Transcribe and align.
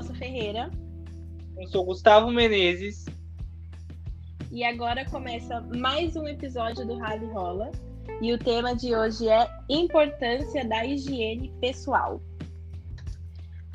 Nossa 0.00 0.14
Ferreira. 0.14 0.70
Eu 1.58 1.68
sou 1.68 1.84
Gustavo 1.84 2.30
Menezes. 2.30 3.04
E 4.50 4.64
agora 4.64 5.04
começa 5.04 5.60
mais 5.76 6.16
um 6.16 6.26
episódio 6.26 6.86
do 6.86 6.96
Rally 6.96 7.26
Rola. 7.26 7.70
E 8.22 8.32
o 8.32 8.38
tema 8.38 8.74
de 8.74 8.96
hoje 8.96 9.28
é 9.28 9.46
importância 9.68 10.66
da 10.66 10.86
higiene 10.86 11.52
pessoal. 11.60 12.18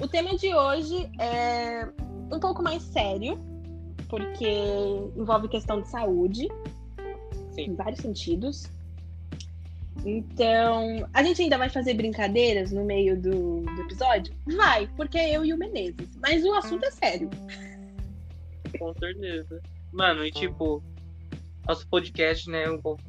O 0.01 0.07
tema 0.07 0.35
de 0.35 0.51
hoje 0.51 1.07
é 1.19 1.87
um 2.33 2.39
pouco 2.39 2.63
mais 2.63 2.81
sério, 2.81 3.37
porque 4.09 4.49
envolve 5.15 5.47
questão 5.47 5.79
de 5.79 5.89
saúde, 5.89 6.47
Sim. 7.51 7.65
em 7.65 7.75
vários 7.75 7.99
sentidos. 7.99 8.63
Então, 10.05 11.09
a 11.13 11.23
gente 11.23 11.41
ainda 11.41 11.57
vai 11.57 11.67
fazer 11.67 11.95
brincadeiras 11.95 12.71
no 12.71 12.85
meio 12.85 13.19
do, 13.19 13.61
do 13.61 13.81
episódio? 13.81 14.35
Vai, 14.55 14.87
porque 14.95 15.17
é 15.17 15.35
eu 15.35 15.43
e 15.43 15.51
o 15.51 15.57
Menezes. 15.57 16.15
Mas 16.21 16.43
o 16.43 16.53
assunto 16.53 16.85
é 16.85 16.91
sério. 16.91 17.29
Com 18.77 18.93
certeza. 18.93 19.59
Mano, 19.91 20.23
e 20.23 20.31
tipo, 20.31 20.83
nosso 21.67 21.87
podcast, 21.87 22.47
né? 22.49 22.65
Povo... 22.83 23.01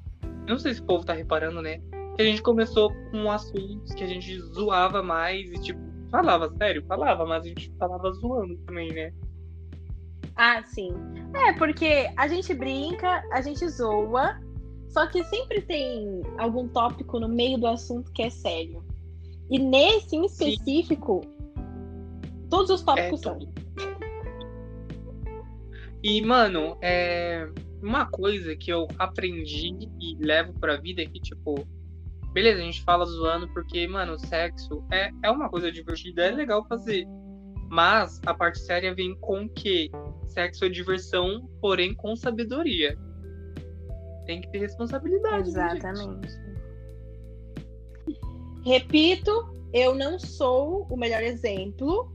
Não 0.48 0.58
sei 0.58 0.72
se 0.72 0.80
o 0.80 0.84
povo 0.84 1.04
tá 1.04 1.12
reparando, 1.12 1.60
né? 1.60 1.80
Que 2.16 2.22
a 2.22 2.24
gente 2.24 2.40
começou 2.40 2.90
com 3.10 3.30
assuntos 3.30 3.92
que 3.94 4.02
a 4.02 4.06
gente 4.06 4.40
zoava 4.54 5.02
mais 5.02 5.50
e, 5.50 5.60
tipo, 5.60 5.80
falava 6.10 6.50
sério, 6.56 6.82
falava, 6.86 7.26
mas 7.26 7.44
a 7.44 7.48
gente 7.48 7.70
falava 7.78 8.10
zoando 8.12 8.56
também, 8.58 8.90
né? 8.90 9.12
Ah, 10.36 10.62
sim. 10.62 10.90
É, 11.34 11.52
porque 11.54 12.10
a 12.16 12.26
gente 12.28 12.54
brinca, 12.54 13.22
a 13.32 13.42
gente 13.42 13.68
zoa, 13.68 14.40
só 14.88 15.06
que 15.06 15.22
sempre 15.24 15.60
tem 15.62 16.22
algum 16.38 16.68
tópico 16.68 17.20
no 17.20 17.28
meio 17.28 17.58
do 17.58 17.66
assunto 17.66 18.12
que 18.12 18.22
é 18.22 18.30
sério. 18.30 18.84
E 19.50 19.58
nesse 19.58 20.16
em 20.16 20.24
específico, 20.24 21.22
sim. 21.24 22.48
todos 22.50 22.70
os 22.70 22.82
tópicos 22.82 23.20
é, 23.20 23.22
são. 23.22 23.38
E, 26.02 26.20
mano, 26.22 26.76
é 26.82 27.48
uma 27.82 28.06
coisa 28.06 28.56
que 28.56 28.72
eu 28.72 28.86
aprendi 28.98 29.88
e 30.00 30.16
levo 30.18 30.52
pra 30.58 30.76
vida 30.76 31.02
é 31.02 31.06
que, 31.06 31.20
tipo, 31.20 31.66
beleza, 32.32 32.60
a 32.60 32.64
gente 32.64 32.82
fala 32.82 33.04
zoando 33.04 33.48
porque, 33.52 33.86
mano, 33.86 34.18
sexo 34.18 34.84
é, 34.90 35.10
é 35.22 35.30
uma 35.30 35.48
coisa 35.48 35.70
divertida, 35.70 36.26
é 36.26 36.30
legal 36.30 36.66
fazer. 36.68 37.06
Mas 37.68 38.20
a 38.24 38.32
parte 38.32 38.60
séria 38.60 38.94
vem 38.94 39.14
com 39.20 39.48
que 39.48 39.90
sexo 40.26 40.64
é 40.64 40.68
diversão, 40.68 41.48
porém 41.60 41.94
com 41.94 42.14
sabedoria 42.14 42.96
tem 44.26 44.40
que 44.40 44.50
ter 44.50 44.58
responsabilidade. 44.58 45.50
Né, 45.52 45.76
Exatamente. 45.76 46.36
Né, 46.36 46.56
Repito, 48.64 49.30
eu 49.72 49.94
não 49.94 50.18
sou 50.18 50.86
o 50.90 50.96
melhor 50.96 51.22
exemplo, 51.22 52.10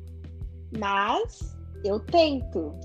mas 0.78 1.58
eu 1.84 2.00
tento. 2.00 2.76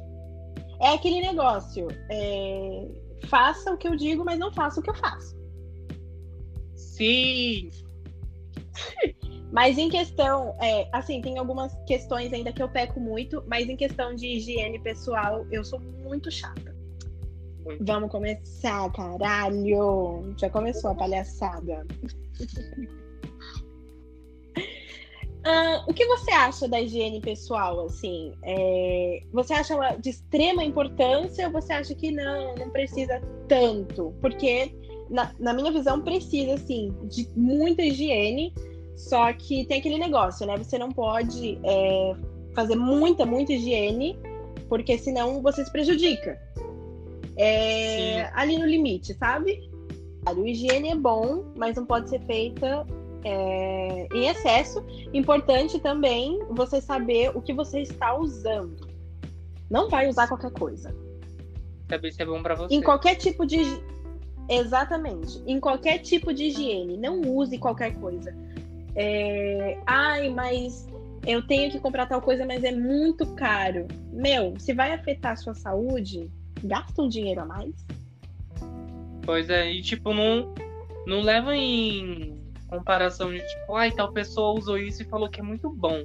É 0.80 0.90
aquele 0.90 1.20
negócio. 1.20 1.88
É... 2.10 2.88
Faça 3.28 3.72
o 3.72 3.76
que 3.76 3.88
eu 3.88 3.96
digo, 3.96 4.24
mas 4.24 4.38
não 4.38 4.52
faça 4.52 4.78
o 4.78 4.82
que 4.82 4.90
eu 4.90 4.94
faço. 4.94 5.36
Sim! 6.74 7.70
Mas 9.52 9.78
em 9.78 9.88
questão, 9.88 10.54
é, 10.60 10.88
assim, 10.92 11.22
tem 11.22 11.38
algumas 11.38 11.74
questões 11.86 12.30
ainda 12.32 12.52
que 12.52 12.62
eu 12.62 12.68
peco 12.68 13.00
muito, 13.00 13.42
mas 13.46 13.68
em 13.68 13.76
questão 13.76 14.14
de 14.14 14.26
higiene 14.26 14.78
pessoal, 14.78 15.46
eu 15.50 15.64
sou 15.64 15.80
muito 15.80 16.30
chata. 16.30 16.75
Vamos 17.80 18.10
começar, 18.10 18.90
caralho! 18.92 20.34
Já 20.36 20.48
começou 20.48 20.90
a 20.90 20.94
palhaçada. 20.94 21.84
Uh, 25.44 25.82
o 25.90 25.92
que 25.92 26.06
você 26.06 26.30
acha 26.30 26.68
da 26.68 26.80
higiene 26.80 27.20
pessoal, 27.20 27.86
assim? 27.86 28.32
É, 28.44 29.20
você 29.32 29.52
acha 29.52 29.74
ela 29.74 29.96
de 29.96 30.10
extrema 30.10 30.62
importância 30.62 31.46
ou 31.48 31.52
você 31.52 31.72
acha 31.72 31.94
que 31.94 32.12
não, 32.12 32.54
não 32.54 32.70
precisa 32.70 33.20
tanto? 33.48 34.14
Porque, 34.20 34.72
na, 35.10 35.32
na 35.38 35.52
minha 35.52 35.72
visão, 35.72 36.00
precisa, 36.00 36.56
sim, 36.58 36.94
de 37.04 37.28
muita 37.34 37.82
higiene, 37.82 38.54
só 38.94 39.32
que 39.32 39.66
tem 39.66 39.80
aquele 39.80 39.98
negócio, 39.98 40.46
né? 40.46 40.56
Você 40.56 40.78
não 40.78 40.92
pode 40.92 41.58
é, 41.64 42.14
fazer 42.54 42.76
muita, 42.76 43.26
muita 43.26 43.52
higiene, 43.52 44.16
porque 44.68 44.96
senão 44.98 45.42
você 45.42 45.64
se 45.64 45.72
prejudica 45.72 46.40
é, 47.36 48.30
ali 48.34 48.58
no 48.58 48.66
limite, 48.66 49.14
sabe? 49.14 49.70
O 50.34 50.46
higiene 50.46 50.90
é 50.90 50.96
bom, 50.96 51.44
mas 51.54 51.76
não 51.76 51.86
pode 51.86 52.08
ser 52.10 52.20
feita 52.22 52.86
é, 53.24 54.08
em 54.12 54.28
excesso. 54.28 54.84
Importante 55.12 55.78
também 55.78 56.38
você 56.50 56.80
saber 56.80 57.36
o 57.36 57.40
que 57.40 57.52
você 57.52 57.80
está 57.80 58.16
usando. 58.16 58.88
Não 59.70 59.88
vai 59.88 60.08
usar 60.08 60.28
qualquer 60.28 60.52
coisa. 60.52 60.94
Saber 61.88 62.12
se 62.12 62.22
é 62.22 62.26
bom 62.26 62.42
para 62.42 62.54
você. 62.54 62.74
Em 62.74 62.82
qualquer 62.82 63.16
tipo 63.16 63.46
de. 63.46 63.60
Exatamente. 64.48 65.42
Em 65.46 65.60
qualquer 65.60 65.98
tipo 65.98 66.32
de 66.32 66.44
higiene. 66.44 66.96
Não 66.96 67.20
use 67.20 67.58
qualquer 67.58 67.94
coisa. 67.96 68.34
É... 68.94 69.78
Ai, 69.86 70.28
mas 70.30 70.88
eu 71.26 71.44
tenho 71.46 71.70
que 71.70 71.80
comprar 71.80 72.06
tal 72.06 72.22
coisa, 72.22 72.46
mas 72.46 72.62
é 72.64 72.72
muito 72.72 73.26
caro. 73.34 73.86
Meu, 74.12 74.54
se 74.58 74.72
vai 74.72 74.92
afetar 74.92 75.32
a 75.32 75.36
sua 75.36 75.54
saúde, 75.54 76.30
gastam 76.66 77.08
dinheiro 77.08 77.42
a 77.42 77.46
mais. 77.46 77.74
Pois 79.22 79.50
é, 79.50 79.70
e 79.72 79.82
tipo, 79.82 80.12
não, 80.12 80.54
não 81.06 81.20
leva 81.20 81.56
em 81.56 82.40
comparação 82.68 83.32
de 83.32 83.40
tipo, 83.40 83.74
ai, 83.74 83.90
tal 83.90 84.12
pessoa 84.12 84.58
usou 84.58 84.78
isso 84.78 85.02
e 85.02 85.04
falou 85.04 85.28
que 85.28 85.40
é 85.40 85.42
muito 85.42 85.70
bom. 85.70 86.04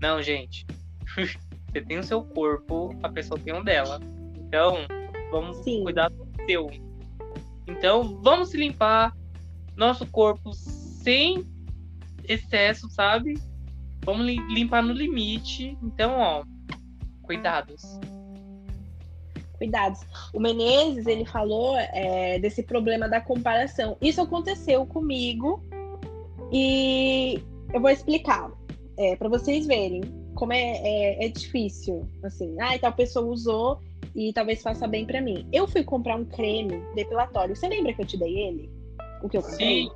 Não, 0.00 0.22
gente. 0.22 0.66
Você 1.16 1.80
tem 1.80 1.98
o 1.98 2.02
seu 2.02 2.22
corpo, 2.22 2.94
a 3.02 3.08
pessoa 3.08 3.40
tem 3.40 3.54
o 3.54 3.62
dela. 3.62 3.98
Então, 4.36 4.86
vamos 5.30 5.56
Sim. 5.58 5.82
cuidar 5.82 6.10
do 6.10 6.28
seu. 6.46 6.70
Então, 7.66 8.20
vamos 8.22 8.50
se 8.50 8.58
limpar 8.58 9.16
nosso 9.74 10.06
corpo 10.06 10.52
sem 10.52 11.46
excesso, 12.24 12.90
sabe? 12.90 13.40
Vamos 14.04 14.26
limpar 14.26 14.82
no 14.82 14.92
limite. 14.92 15.78
Então, 15.82 16.18
ó, 16.18 16.44
cuidados 17.22 17.98
cuidados. 19.62 20.00
O 20.34 20.40
Menezes, 20.40 21.06
ele 21.06 21.24
falou 21.24 21.76
é, 21.76 22.40
desse 22.40 22.64
problema 22.64 23.08
da 23.08 23.20
comparação. 23.20 23.96
Isso 24.00 24.20
aconteceu 24.20 24.84
comigo 24.84 25.62
e 26.50 27.40
eu 27.72 27.80
vou 27.80 27.90
explicar 27.90 28.50
é, 28.98 29.14
para 29.14 29.28
vocês 29.28 29.66
verem 29.66 30.02
como 30.34 30.52
é, 30.52 30.58
é, 30.58 31.26
é, 31.26 31.28
difícil. 31.28 32.08
Assim, 32.24 32.56
ah, 32.60 32.76
tal 32.80 32.92
pessoa 32.92 33.24
usou 33.24 33.78
e 34.16 34.32
talvez 34.32 34.62
faça 34.62 34.88
bem 34.88 35.06
para 35.06 35.20
mim. 35.20 35.46
Eu 35.52 35.68
fui 35.68 35.84
comprar 35.84 36.16
um 36.16 36.24
creme 36.24 36.82
depilatório. 36.96 37.54
Você 37.54 37.68
lembra 37.68 37.92
que 37.92 38.02
eu 38.02 38.06
te 38.06 38.18
dei 38.18 38.36
ele? 38.36 38.70
O 39.22 39.28
que 39.28 39.36
eu 39.36 39.42
comprei? 39.42 39.84
Sim. 39.84 39.90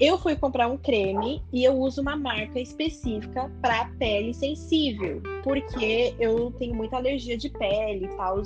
Eu 0.00 0.18
fui 0.18 0.34
comprar 0.34 0.66
um 0.66 0.78
creme 0.78 1.42
e 1.52 1.62
eu 1.62 1.74
uso 1.74 2.00
uma 2.00 2.16
marca 2.16 2.58
específica 2.58 3.52
para 3.60 3.84
pele 3.98 4.32
sensível, 4.32 5.22
porque 5.44 6.14
eu 6.18 6.50
tenho 6.52 6.74
muita 6.74 6.96
alergia 6.96 7.36
de 7.36 7.50
pele 7.50 8.06
e 8.06 8.16
tal. 8.16 8.42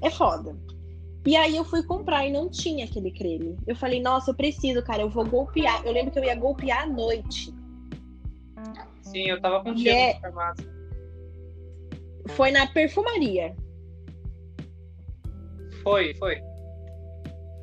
É 0.00 0.08
foda. 0.08 0.56
E 1.26 1.36
aí 1.36 1.54
eu 1.54 1.64
fui 1.64 1.82
comprar 1.82 2.26
e 2.26 2.32
não 2.32 2.48
tinha 2.48 2.86
aquele 2.86 3.10
creme. 3.10 3.58
Eu 3.66 3.76
falei, 3.76 4.00
nossa, 4.00 4.30
eu 4.30 4.34
preciso, 4.34 4.82
cara, 4.82 5.02
eu 5.02 5.10
vou 5.10 5.26
golpear. 5.26 5.84
Eu 5.84 5.92
lembro 5.92 6.10
que 6.10 6.18
eu 6.18 6.24
ia 6.24 6.34
golpear 6.34 6.84
à 6.84 6.86
noite. 6.86 7.52
Sim, 9.02 9.24
eu 9.28 9.38
tava 9.42 9.62
contigo 9.62 9.90
é... 9.90 10.14
na 10.14 10.20
farmácia. 10.20 10.78
Foi 12.28 12.50
na 12.50 12.66
perfumaria. 12.66 13.54
Foi, 15.82 16.14
foi. 16.14 16.47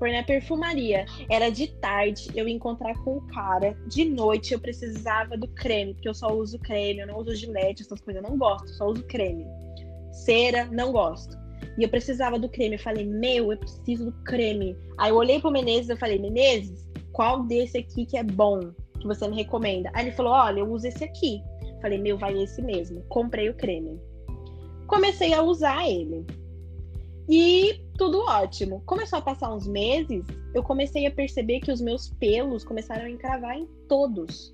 Foi 0.06 0.12
na 0.12 0.22
perfumaria. 0.22 1.04
Era 1.28 1.50
de 1.50 1.66
tarde, 1.66 2.30
eu 2.36 2.48
encontrar 2.48 2.94
com 3.04 3.18
o 3.18 3.22
cara. 3.22 3.76
De 3.88 4.06
noite 4.06 4.54
eu 4.54 4.60
precisava 4.60 5.36
do 5.36 5.48
creme, 5.48 5.96
porque 5.96 6.08
eu 6.08 6.14
só 6.14 6.32
uso 6.32 6.60
creme, 6.60 7.00
eu 7.00 7.08
não 7.08 7.18
uso 7.18 7.34
gilete, 7.34 7.82
essas 7.82 8.00
coisas. 8.02 8.24
Eu 8.24 8.30
não 8.30 8.38
gosto, 8.38 8.70
só 8.70 8.86
uso 8.86 9.02
creme. 9.06 9.48
Cera, 10.12 10.66
não 10.66 10.92
gosto. 10.92 11.36
E 11.76 11.82
eu 11.82 11.90
precisava 11.90 12.38
do 12.38 12.48
creme. 12.48 12.76
Eu 12.76 12.80
falei, 12.82 13.04
meu, 13.04 13.52
eu 13.52 13.58
preciso 13.58 14.06
do 14.06 14.12
creme. 14.24 14.78
Aí 15.00 15.10
eu 15.10 15.16
olhei 15.16 15.40
pro 15.40 15.50
Menezes 15.50 15.90
e 15.90 15.96
falei, 15.96 16.20
Menezes, 16.20 16.88
qual 17.12 17.42
desse 17.42 17.80
aqui 17.80 18.06
que 18.06 18.16
é 18.16 18.24
bom? 18.24 18.60
Que 19.00 19.08
você 19.08 19.28
me 19.28 19.36
recomenda? 19.36 19.90
Aí 19.96 20.06
ele 20.06 20.16
falou, 20.16 20.34
olha, 20.34 20.60
eu 20.60 20.72
uso 20.72 20.86
esse 20.86 21.04
aqui. 21.04 21.42
falei, 21.82 21.98
meu, 21.98 22.16
vai 22.16 22.40
esse 22.44 22.62
mesmo. 22.62 23.02
Comprei 23.10 23.50
o 23.50 23.56
creme. 23.56 24.00
Comecei 24.86 25.34
a 25.34 25.42
usar 25.42 25.90
ele. 25.90 26.28
E 27.28 27.84
tudo 27.98 28.20
ótimo. 28.20 28.82
Começou 28.86 29.20
a 29.20 29.22
passar 29.22 29.54
uns 29.54 29.68
meses, 29.68 30.26
eu 30.54 30.64
comecei 30.64 31.06
a 31.06 31.12
perceber 31.12 31.60
que 31.60 31.72
os 31.72 31.82
meus 31.82 32.10
pelos 32.10 32.64
começaram 32.64 33.06
a 33.06 33.10
encravar 33.10 33.58
em 33.58 33.66
todos. 33.88 34.54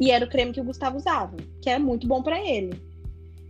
E 0.00 0.10
era 0.10 0.24
o 0.24 0.28
creme 0.28 0.52
que 0.52 0.60
o 0.60 0.64
Gustavo 0.64 0.96
usava, 0.96 1.36
que 1.60 1.68
era 1.68 1.80
muito 1.80 2.06
bom 2.06 2.22
para 2.22 2.40
ele. 2.40 2.80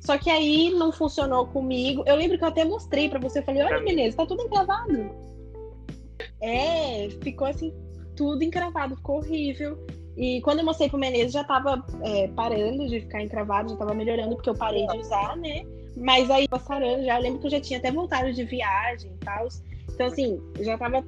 Só 0.00 0.16
que 0.16 0.30
aí 0.30 0.70
não 0.70 0.92
funcionou 0.92 1.46
comigo. 1.46 2.02
Eu 2.06 2.16
lembro 2.16 2.38
que 2.38 2.44
eu 2.44 2.48
até 2.48 2.64
mostrei 2.64 3.08
para 3.08 3.18
você, 3.18 3.40
eu 3.40 3.42
falei: 3.42 3.62
"Olha, 3.62 3.80
Menezes, 3.80 4.14
tá 4.14 4.24
tudo 4.24 4.42
encravado". 4.42 5.10
É, 6.40 7.08
ficou 7.22 7.46
assim 7.46 7.74
tudo 8.16 8.42
encravado, 8.42 8.96
ficou 8.96 9.18
horrível. 9.18 9.78
E 10.16 10.40
quando 10.40 10.60
eu 10.60 10.64
mostrei 10.64 10.88
pro 10.88 10.98
Menezes, 10.98 11.32
já 11.32 11.44
tava 11.44 11.84
é, 12.02 12.28
parando 12.28 12.88
de 12.88 13.00
ficar 13.00 13.22
encravado, 13.22 13.70
já 13.70 13.76
tava 13.76 13.94
melhorando, 13.94 14.34
porque 14.34 14.50
eu 14.50 14.54
parei 14.54 14.86
de 14.86 14.98
usar, 14.98 15.36
né? 15.36 15.64
Mas 16.00 16.30
aí 16.30 16.46
tava 16.48 16.62
sarando 16.62 17.04
já. 17.04 17.16
Eu 17.16 17.22
lembro 17.22 17.40
que 17.40 17.46
eu 17.46 17.50
já 17.50 17.60
tinha 17.60 17.78
até 17.78 17.90
voltado 17.90 18.32
de 18.32 18.44
viagem 18.44 19.10
e 19.12 19.24
tal. 19.24 19.48
Então, 19.92 20.06
assim, 20.06 20.40
já 20.60 20.78
tava 20.78 21.04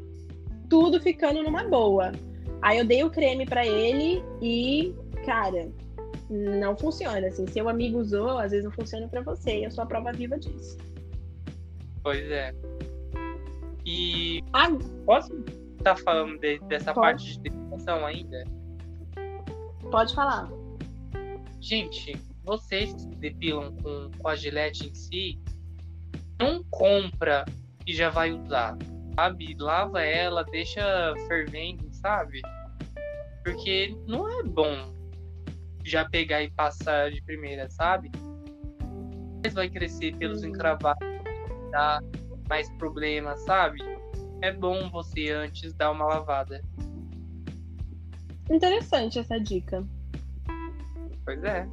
tudo 0.69 1.01
ficando 1.01 1.43
numa 1.43 1.65
boa. 1.65 2.13
Aí 2.63 2.79
eu 2.79 2.85
dei 2.85 3.03
o 3.05 3.11
creme 3.11 3.47
para 3.47 3.67
ele 3.67 4.23
e, 4.43 4.95
cara, 5.25 5.71
não 6.29 6.77
funciona. 6.77 7.27
Assim, 7.27 7.47
seu 7.47 7.69
amigo 7.69 7.99
usou, 7.99 8.39
às 8.39 8.51
vezes 8.51 8.65
não 8.65 8.73
funciona 8.73 9.09
para 9.09 9.23
você. 9.23 9.65
Eu 9.65 9.71
sou 9.71 9.85
a 9.85 9.87
prova 9.87 10.13
viva 10.13 10.39
disso. 10.39 10.77
Pois 12.03 12.31
é. 12.31 12.55
E 13.85 14.43
ah, 14.53 14.69
posso 15.07 15.35
estar 15.79 15.95
tá 15.95 15.97
falando 15.97 16.39
de, 16.39 16.59
dessa 16.61 16.93
pode. 16.93 17.07
parte 17.07 17.33
de 17.33 17.41
depilação 17.41 18.07
ainda? 18.07 18.45
Pode 19.91 20.15
falar. 20.15 20.51
Gente, 21.61 22.17
vocês 22.45 22.95
depilam 23.19 23.75
com, 23.77 24.11
com 24.19 24.29
a 24.29 24.37
gilete 24.37 24.89
em 24.89 24.95
si, 24.95 25.41
não 26.39 26.65
compra 26.71 27.45
e 27.87 27.95
já 27.95 28.11
vai 28.11 28.33
usar, 28.33 28.77
sabe? 29.15 29.57
Lava 29.59 30.03
ela, 30.03 30.45
deixa 30.45 31.15
fervendo, 31.29 31.87
sabe? 31.93 32.41
Porque 33.45 33.97
não 34.07 34.29
é 34.29 34.43
bom 34.43 34.95
já 35.85 36.09
pegar 36.09 36.43
e 36.43 36.51
passar 36.51 37.11
de 37.11 37.23
primeira, 37.23 37.69
sabe? 37.71 38.11
Mas 39.43 39.55
vai 39.55 39.69
crescer 39.69 40.17
pelos 40.17 40.43
encravados, 40.43 41.09
dar 41.71 42.03
mais 42.49 42.71
problemas, 42.77 43.41
sabe? 43.41 43.81
É 44.43 44.53
bom 44.53 44.91
você 44.91 45.31
antes 45.31 45.75
dar 45.75 45.91
uma 45.91 46.07
lavada. 46.07 46.63
Interessante 48.51 49.19
essa 49.19 49.39
dica. 49.39 49.87
Pois 51.25 51.45
é. 51.45 51.69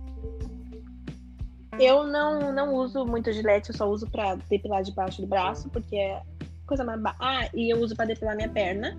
Eu 1.80 2.06
não, 2.06 2.52
não 2.52 2.74
uso 2.74 3.06
muito 3.06 3.32
gilete, 3.32 3.70
eu 3.70 3.76
só 3.76 3.90
uso 3.90 4.10
pra 4.10 4.36
depilar 4.36 4.84
debaixo 4.84 5.22
do 5.22 5.28
braço, 5.28 5.70
porque 5.70 5.96
é 5.96 6.22
coisa 6.66 6.84
mais. 6.84 7.02
Ba... 7.02 7.16
Ah, 7.20 7.48
e 7.54 7.72
eu 7.72 7.80
uso 7.80 7.96
pra 7.96 8.06
depilar 8.06 8.36
minha 8.36 8.50
perna, 8.50 8.98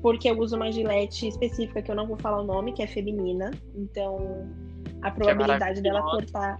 porque 0.00 0.28
eu 0.28 0.38
uso 0.38 0.56
uma 0.56 0.70
gilete 0.70 1.28
específica 1.28 1.82
que 1.82 1.90
eu 1.90 1.94
não 1.94 2.06
vou 2.06 2.16
falar 2.16 2.40
o 2.40 2.44
nome, 2.44 2.72
que 2.72 2.82
é 2.82 2.86
feminina. 2.86 3.50
Então, 3.74 4.48
a 5.02 5.10
probabilidade 5.10 5.80
é 5.80 5.82
dela 5.82 6.02
cortar. 6.02 6.58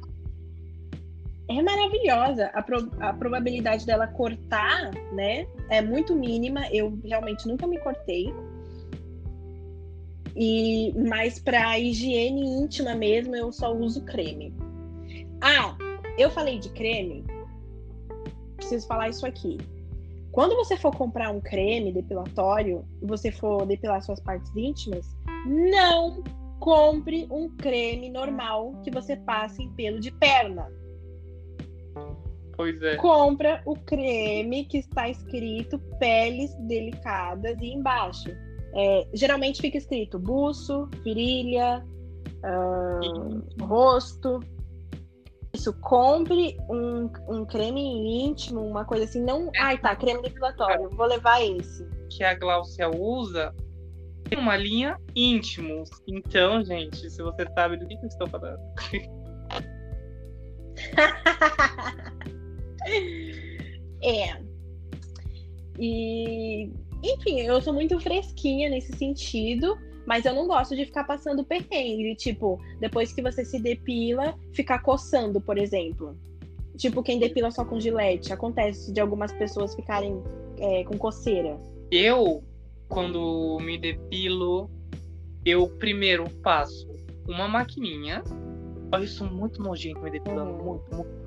É 1.49 1.63
maravilhosa. 1.63 2.47
A, 2.55 2.63
pro... 2.63 2.91
a 3.01 3.13
probabilidade 3.13 3.85
dela 3.85 4.07
cortar, 4.07 4.91
né, 5.13 5.47
é 5.69 5.83
muito 5.83 6.15
mínima. 6.15 6.67
Eu 6.73 6.99
realmente 7.05 7.47
nunca 7.47 7.67
me 7.67 7.79
cortei. 7.79 8.33
E 10.35 10.95
mais 10.97 11.39
para 11.39 11.79
higiene 11.79 12.41
íntima 12.41 12.95
mesmo, 12.95 13.37
eu 13.37 13.53
só 13.53 13.75
uso 13.75 14.03
creme. 14.05 14.55
Ah, 15.43 15.77
eu 16.17 16.31
falei 16.31 16.59
de 16.59 16.69
creme. 16.71 17.25
Preciso 18.57 18.87
falar 18.87 19.09
isso 19.09 19.27
aqui. 19.27 19.59
Quando 20.31 20.57
você 20.57 20.77
for 20.77 20.97
comprar 20.97 21.31
um 21.31 21.41
creme 21.41 21.93
depilatório 21.93 22.85
e 23.03 23.07
você 23.07 23.31
for 23.31 23.67
depilar 23.67 24.01
suas 24.03 24.21
partes 24.21 24.51
íntimas, 24.57 25.15
não 25.47 26.23
compre 26.61 27.27
um 27.31 27.51
creme 27.57 28.09
normal 28.09 28.73
que 28.83 28.91
você 28.91 29.17
passe 29.17 29.63
em 29.63 29.71
pelo 29.71 30.01
de 30.01 30.11
perna. 30.13 30.73
Pois 32.57 32.81
é. 32.81 32.97
Compra 32.97 33.61
o 33.67 33.75
creme 33.75 34.65
que 34.65 34.79
está 34.79 35.09
escrito 35.09 35.79
peles 35.99 36.55
delicadas 36.61 37.61
e 37.61 37.73
embaixo 37.73 38.31
é, 38.75 39.07
geralmente 39.13 39.61
fica 39.61 39.77
escrito 39.77 40.19
buço, 40.19 40.89
virilha, 41.05 41.85
uh, 42.43 43.65
rosto. 43.65 44.41
Isso, 45.55 45.73
compre 45.81 46.57
um, 46.69 47.09
um 47.29 47.45
creme 47.45 48.25
íntimo, 48.25 48.61
uma 48.61 48.85
coisa 48.85 49.05
assim. 49.05 49.23
Não. 49.23 49.51
É. 49.55 49.61
Ai, 49.61 49.79
tá, 49.79 49.95
creme 49.95 50.23
depilatório. 50.23 50.91
Vou 50.91 51.07
levar 51.07 51.41
esse. 51.43 51.87
Que 52.11 52.25
a 52.25 52.35
Glaucia 52.35 52.89
usa 52.89 53.55
tem 54.29 54.37
uma 54.39 54.57
linha 54.57 54.99
íntimos. 55.15 55.91
Então, 56.09 56.65
gente, 56.65 57.09
se 57.11 57.23
você 57.23 57.47
sabe 57.55 57.77
do 57.77 57.87
que, 57.87 57.97
que 57.97 58.05
eu 58.05 58.09
estou 58.09 58.27
falando. 58.29 58.59
é. 64.03 64.43
E 65.79 66.73
enfim, 67.03 67.41
eu 67.41 67.61
sou 67.61 67.73
muito 67.73 67.99
fresquinha 67.99 68.71
nesse 68.71 68.97
sentido, 68.97 69.77
mas 70.07 70.25
eu 70.25 70.35
não 70.35 70.47
gosto 70.47 70.75
de 70.75 70.85
ficar 70.85 71.05
passando 71.05 71.45
perrengue. 71.45 72.15
Tipo, 72.17 72.61
depois 72.81 73.13
que 73.13 73.23
você 73.23 73.45
se 73.45 73.61
depila, 73.61 74.35
ficar 74.53 74.81
coçando, 74.81 75.41
por 75.41 75.59
exemplo. 75.59 76.17
Tipo, 76.77 77.03
quem 77.03 77.19
depila 77.19 77.51
só 77.51 77.65
com 77.65 77.79
gilete. 77.79 78.33
Acontece 78.33 78.93
de 78.93 79.01
algumas 79.01 79.33
pessoas 79.33 79.75
ficarem 79.75 80.23
é, 80.59 80.85
com 80.85 80.97
coceira. 80.97 81.57
Eu, 81.91 82.43
quando 82.89 83.59
me 83.61 83.79
depilo, 83.79 84.71
eu 85.45 85.69
primeiro 85.79 86.29
passo 86.43 86.89
uma 87.29 87.47
maquininha. 87.47 88.23
Olha, 88.93 89.05
isso 89.05 89.25
muito 89.25 89.63
nojento 89.63 90.01
me 90.01 90.11
depilando, 90.11 90.53
hum. 90.53 90.65
muito, 90.65 90.95
muito. 90.95 91.23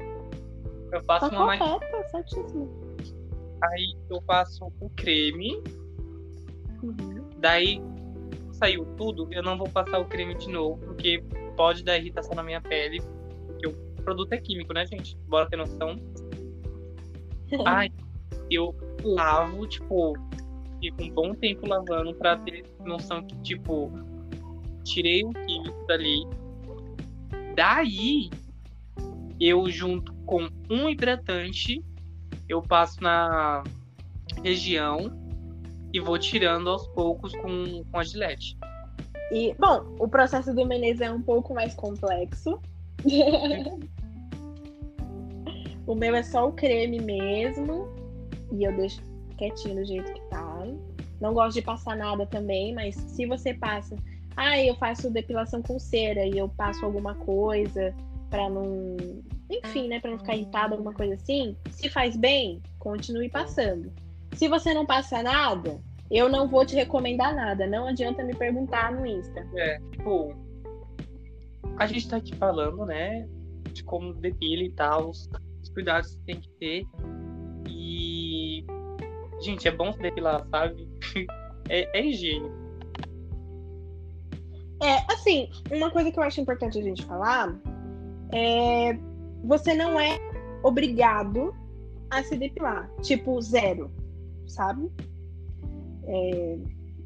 Eu 0.91 1.03
passo 1.03 1.29
tá 1.29 1.35
uma 1.35 1.45
maquininha. 1.45 2.07
certíssimo. 2.09 2.69
Aí 3.61 3.95
eu 4.09 4.21
passo 4.21 4.71
o 4.79 4.89
creme. 4.91 5.61
Uhum. 6.83 7.23
Daí 7.39 7.81
saiu 8.55 8.85
tudo, 8.97 9.27
eu 9.31 9.43
não 9.43 9.57
vou 9.57 9.69
passar 9.69 9.99
o 9.99 10.05
creme 10.05 10.35
de 10.35 10.49
novo, 10.49 10.77
porque 10.79 11.23
pode 11.55 11.83
dar 11.83 11.97
irritação 11.97 12.35
na 12.35 12.43
minha 12.43 12.61
pele. 12.61 13.01
Porque 13.45 13.67
o 13.67 13.73
produto 14.03 14.33
é 14.33 14.37
químico, 14.37 14.73
né, 14.73 14.85
gente? 14.85 15.17
Bora 15.27 15.49
ter 15.49 15.57
noção. 15.57 15.99
Ai, 17.65 17.91
eu 18.49 18.75
lavo, 19.03 19.67
tipo, 19.67 20.13
fico 20.79 21.03
um 21.03 21.09
bom 21.11 21.33
tempo 21.33 21.67
lavando 21.67 22.13
pra 22.15 22.37
ter 22.37 22.65
noção 22.83 23.25
que, 23.25 23.35
tipo, 23.41 23.91
tirei 24.83 25.23
o 25.23 25.29
químico 25.29 25.85
dali. 25.87 26.23
Daí, 27.55 28.29
eu 29.39 29.69
junto 29.69 30.13
com 30.25 30.47
um 30.69 30.89
hidratante 30.89 31.83
eu 32.47 32.61
passo 32.61 33.01
na 33.01 33.63
região 34.43 35.24
e 35.95 35.99
vou 36.01 36.19
tirando 36.19 36.69
aos 36.69 36.85
poucos 36.87 37.31
com, 37.37 37.81
com 37.89 37.97
a 37.97 38.03
gilete. 38.03 38.57
E, 39.31 39.55
bom, 39.57 39.95
o 39.97 40.09
processo 40.09 40.53
do 40.53 40.65
Menezes 40.65 40.99
é 40.99 41.09
um 41.09 41.21
pouco 41.21 41.53
mais 41.53 41.73
complexo. 41.73 42.59
o 45.87 45.95
meu 45.95 46.13
é 46.13 46.21
só 46.21 46.49
o 46.49 46.51
creme 46.51 46.99
mesmo. 46.99 47.87
E 48.51 48.65
eu 48.65 48.75
deixo 48.75 49.01
quietinho 49.37 49.75
do 49.75 49.85
jeito 49.85 50.13
que 50.13 50.21
tá. 50.29 50.67
Não 51.21 51.33
gosto 51.33 51.55
de 51.55 51.61
passar 51.61 51.95
nada 51.95 52.25
também, 52.25 52.73
mas 52.73 52.95
se 52.95 53.25
você 53.25 53.53
passa. 53.53 53.95
Ah, 54.35 54.59
eu 54.61 54.75
faço 54.75 55.09
depilação 55.09 55.61
com 55.61 55.79
cera 55.79 56.25
e 56.25 56.37
eu 56.37 56.49
passo 56.49 56.83
alguma 56.83 57.15
coisa 57.15 57.95
para 58.29 58.49
não 58.49 58.97
enfim, 59.49 59.87
né, 59.87 60.01
para 60.01 60.11
não 60.11 60.17
ficar 60.17 60.35
irritado, 60.35 60.73
alguma 60.73 60.93
coisa 60.93 61.13
assim, 61.13 61.55
se 61.69 61.87
faz 61.87 62.17
bem, 62.17 62.61
continue 62.79 63.29
passando. 63.29 63.93
Se 64.33 64.49
você 64.49 64.73
não 64.73 64.85
passa 64.85 65.23
nada, 65.23 65.79
eu 66.09 66.29
não 66.29 66.47
vou 66.47 66.65
te 66.65 66.75
recomendar 66.75 67.35
nada. 67.35 67.65
Não 67.65 67.87
adianta 67.87 68.23
me 68.23 68.35
perguntar 68.35 68.91
no 68.91 69.05
Insta. 69.05 69.47
É, 69.55 69.79
tipo, 69.91 70.35
a 71.77 71.87
gente 71.87 72.07
tá 72.07 72.17
aqui 72.17 72.35
falando, 72.35 72.85
né, 72.85 73.27
de 73.71 73.83
como 73.83 74.13
depila 74.13 74.63
e 74.63 74.71
tal, 74.71 75.09
os, 75.09 75.29
os 75.61 75.69
cuidados 75.69 76.15
que 76.15 76.21
tem 76.25 76.39
que 76.39 76.49
ter. 76.59 76.85
E, 77.69 78.65
gente, 79.41 79.67
é 79.67 79.71
bom 79.71 79.91
se 79.91 79.99
depilar, 79.99 80.47
sabe? 80.49 80.87
é, 81.69 81.97
é 81.97 82.05
higiene. 82.05 82.49
É, 84.81 85.11
assim, 85.11 85.49
uma 85.71 85.89
coisa 85.89 86.11
que 86.11 86.19
eu 86.19 86.23
acho 86.23 86.41
importante 86.41 86.77
a 86.77 86.81
gente 86.81 87.05
falar 87.05 87.57
é 88.33 88.97
você 89.43 89.73
não 89.73 89.99
é 89.99 90.17
obrigado 90.63 91.55
a 92.09 92.23
se 92.23 92.37
depilar. 92.37 92.89
Tipo, 93.01 93.41
zero, 93.41 93.91
sabe? 94.47 94.91
É, 96.07 96.57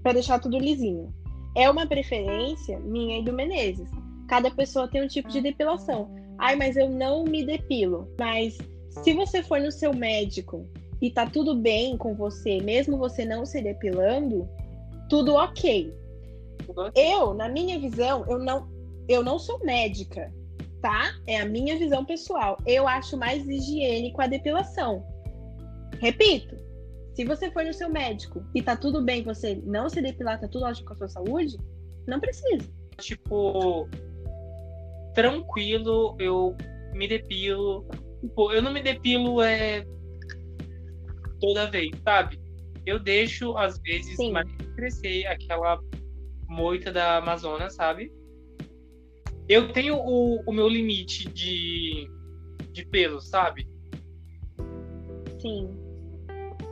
para 0.04 0.14
deixar 0.14 0.40
tudo 0.40 0.58
lisinho. 0.58 1.14
É 1.56 1.70
uma 1.70 1.88
preferência 1.88 2.80
minha 2.80 3.20
e 3.20 3.24
do 3.24 3.34
Menezes. 3.34 3.90
Cada 4.28 4.52
pessoa 4.52 4.88
tem 4.88 5.04
um 5.04 5.08
tipo 5.08 5.30
de 5.30 5.42
depilação. 5.42 6.10
Ai, 6.38 6.56
mas 6.56 6.78
eu 6.78 6.90
não 6.90 7.24
me 7.24 7.44
depilo. 7.44 8.08
Mas 8.20 8.58
se 9.04 9.14
você 9.14 9.44
for 9.44 9.60
no 9.60 9.72
seu 9.72 9.94
médico 9.94 10.66
e 11.02 11.10
tá 11.10 11.26
tudo 11.26 11.56
bem 11.56 11.98
com 11.98 12.14
você, 12.16 12.62
mesmo 12.62 12.98
você 12.98 13.26
não 13.26 13.46
se 13.46 13.62
depilando, 13.62 14.48
tudo 15.10 15.34
ok. 15.34 15.94
Eu, 16.96 17.34
na 17.34 17.50
minha 17.50 17.80
visão, 17.80 18.26
eu 18.28 18.38
não, 18.38 18.70
eu 19.08 19.24
não 19.24 19.40
sou 19.40 19.60
médica 19.66 20.32
tá? 20.82 21.14
É 21.28 21.40
a 21.40 21.46
minha 21.46 21.78
visão 21.78 22.04
pessoal. 22.06 22.58
Eu 22.66 22.88
acho 22.88 23.18
mais 23.18 23.48
higiênico 23.48 24.22
a 24.22 24.28
depilação. 24.28 25.06
Repito, 26.00 26.56
se 27.14 27.26
você 27.26 27.52
for 27.52 27.64
no 27.64 27.74
seu 27.74 27.90
médico 27.90 28.46
e 28.56 28.62
tá 28.62 28.76
tudo 28.76 29.04
bem, 29.04 29.24
você 29.24 29.62
não 29.66 29.90
se 29.90 30.02
depilar, 30.02 30.40
tá 30.40 30.48
tudo 30.48 30.66
ótimo 30.66 30.88
com 30.88 30.94
a 30.94 30.98
sua 30.98 31.10
saúde, 31.10 31.58
não 32.08 32.20
precisa. 32.20 32.68
tipo, 32.98 33.88
tranquilo, 35.14 36.16
eu 36.20 36.56
me 36.94 37.08
depilo. 37.08 37.86
Tipo, 38.22 38.52
eu 38.52 38.62
não 38.62 38.74
me 38.74 38.82
depilo 38.82 39.42
é 39.42 39.86
toda 41.40 41.70
vez, 41.70 41.92
sabe? 42.04 42.40
Eu 42.86 43.00
deixo, 43.00 43.58
às 43.58 43.80
vezes, 43.80 44.16
Sim. 44.16 44.32
mais 44.32 44.50
crescer 44.76 45.26
aquela 45.28 45.80
moita 46.48 46.92
da 46.92 47.18
Amazonas, 47.18 47.76
sabe? 47.76 48.12
Eu 49.48 49.72
tenho 49.72 49.96
o, 49.96 50.42
o 50.46 50.52
meu 50.52 50.68
limite 50.68 51.28
de, 51.30 52.10
de 52.72 52.86
pelo, 52.86 53.22
sabe? 53.22 53.68
Sim. 55.40 55.79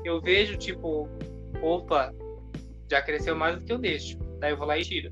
Eu 0.08 0.22
vejo, 0.22 0.56
tipo, 0.58 1.10
opa, 1.62 2.14
já 2.90 3.02
cresceu 3.02 3.36
mais 3.36 3.58
do 3.58 3.66
que 3.66 3.74
eu 3.74 3.78
deixo. 3.78 4.18
Daí 4.40 4.52
eu 4.52 4.58
vou 4.58 4.66
lá 4.66 4.78
e 4.78 4.82
tiro. 4.82 5.12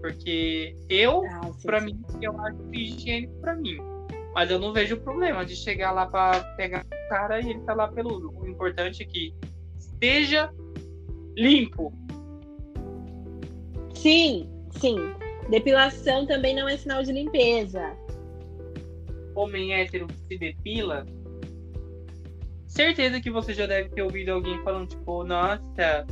Porque 0.00 0.74
eu, 0.88 1.22
Ah, 1.26 1.52
sim. 1.52 1.84
mim, 1.84 2.02
eu 2.20 2.36
acho 2.40 2.58
higiênico 2.74 3.32
pra 3.40 3.54
mim. 3.54 3.76
Mas 4.34 4.50
eu 4.50 4.58
não 4.58 4.72
vejo 4.72 4.96
problema 4.96 5.44
de 5.44 5.54
chegar 5.54 5.92
lá 5.92 6.06
pra 6.06 6.40
pegar 6.56 6.84
o 6.84 7.08
cara 7.08 7.40
e 7.40 7.50
ele 7.50 7.60
tá 7.60 7.72
lá 7.72 7.86
peludo. 7.86 8.36
O 8.36 8.48
importante 8.48 9.04
é 9.04 9.06
que 9.06 9.32
esteja 9.78 10.52
limpo. 11.36 11.92
Sim, 13.94 14.50
sim. 14.72 14.96
Depilação 15.50 16.26
também 16.26 16.56
não 16.56 16.68
é 16.68 16.76
sinal 16.76 17.04
de 17.04 17.12
limpeza. 17.12 17.96
Homem 19.36 19.72
hétero 19.72 20.08
que 20.08 20.18
se 20.26 20.36
depila. 20.36 21.06
Certeza 22.72 23.20
que 23.20 23.30
você 23.30 23.52
já 23.52 23.66
deve 23.66 23.90
ter 23.90 24.00
ouvido 24.00 24.30
alguém 24.30 24.58
falando, 24.62 24.88
tipo, 24.88 25.22
nossa, 25.24 26.06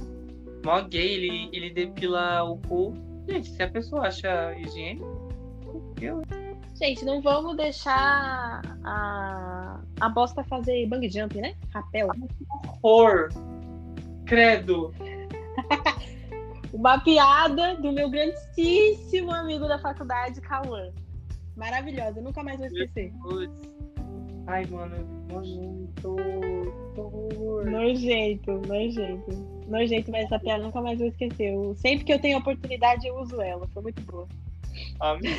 mó 0.62 0.82
gay, 0.82 1.14
ele, 1.14 1.48
ele 1.54 1.70
depila 1.70 2.44
o 2.44 2.58
cu. 2.58 2.92
Gente, 3.26 3.48
se 3.48 3.62
a 3.62 3.70
pessoa 3.70 4.06
acha 4.06 4.54
higiênico, 4.58 5.06
eu 6.02 6.20
Gente, 6.74 7.02
não 7.02 7.22
vamos 7.22 7.56
deixar 7.56 8.60
a, 8.84 9.80
a 10.00 10.08
bosta 10.10 10.44
fazer 10.44 10.86
bang 10.86 11.08
jump, 11.08 11.40
né? 11.40 11.54
Rapel. 11.72 12.10
horror. 12.82 13.30
Credo. 14.26 14.92
Uma 16.74 17.00
piada 17.00 17.76
do 17.76 17.90
meu 17.90 18.10
grandíssimo 18.10 19.32
amigo 19.32 19.66
da 19.66 19.78
faculdade, 19.78 20.42
Cauã. 20.42 20.90
Maravilhosa, 21.56 22.20
nunca 22.20 22.42
mais 22.42 22.58
vou 22.58 22.66
esquecer. 22.66 23.12
Ai, 24.50 24.66
mano, 24.66 24.96
nojento. 25.30 26.16
horror. 26.96 27.70
Nojento, 27.70 28.60
nojento. 28.66 29.30
Nojento, 29.68 30.10
mas 30.10 30.24
essa 30.24 30.40
piada 30.40 30.64
nunca 30.64 30.80
mais 30.82 30.98
vou 30.98 31.06
esquecer. 31.06 31.52
Eu- 31.54 31.74
sempre 31.76 32.04
que 32.04 32.12
eu 32.12 32.18
tenho 32.18 32.38
oportunidade, 32.38 33.06
eu 33.06 33.14
uso 33.20 33.40
ela. 33.40 33.68
Foi 33.68 33.82
muito 33.82 34.02
boa. 34.02 34.26
Amém. 34.98 35.30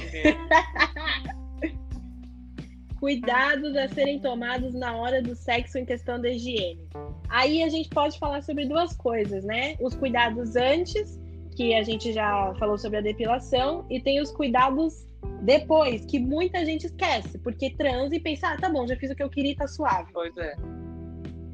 Cuidados 3.01 3.75
a 3.75 3.89
serem 3.89 4.19
tomados 4.19 4.73
na 4.75 4.95
hora 4.95 5.21
do 5.21 5.35
sexo 5.35 5.77
em 5.77 5.85
questão 5.85 6.21
da 6.21 6.29
higiene. 6.29 6.87
Aí 7.27 7.63
a 7.63 7.69
gente 7.69 7.89
pode 7.89 8.17
falar 8.17 8.41
sobre 8.43 8.65
duas 8.65 8.95
coisas, 8.95 9.43
né? 9.43 9.75
Os 9.81 9.93
cuidados 9.95 10.55
antes, 10.55 11.19
que 11.57 11.73
a 11.73 11.83
gente 11.83 12.13
já 12.13 12.53
falou 12.59 12.77
sobre 12.77 12.99
a 12.99 13.01
depilação, 13.01 13.85
e 13.89 13.99
tem 13.99 14.21
os 14.21 14.31
cuidados 14.31 15.05
depois, 15.41 16.05
que 16.05 16.19
muita 16.19 16.63
gente 16.65 16.85
esquece, 16.85 17.37
porque 17.39 17.71
transa 17.71 18.15
e 18.15 18.19
pensa, 18.19 18.49
ah, 18.49 18.57
tá 18.57 18.69
bom, 18.69 18.87
já 18.87 18.95
fiz 18.95 19.09
o 19.11 19.15
que 19.15 19.23
eu 19.23 19.29
queria 19.29 19.51
e 19.51 19.55
tá 19.55 19.67
suave. 19.67 20.11
Pois 20.13 20.35
é. 20.37 20.55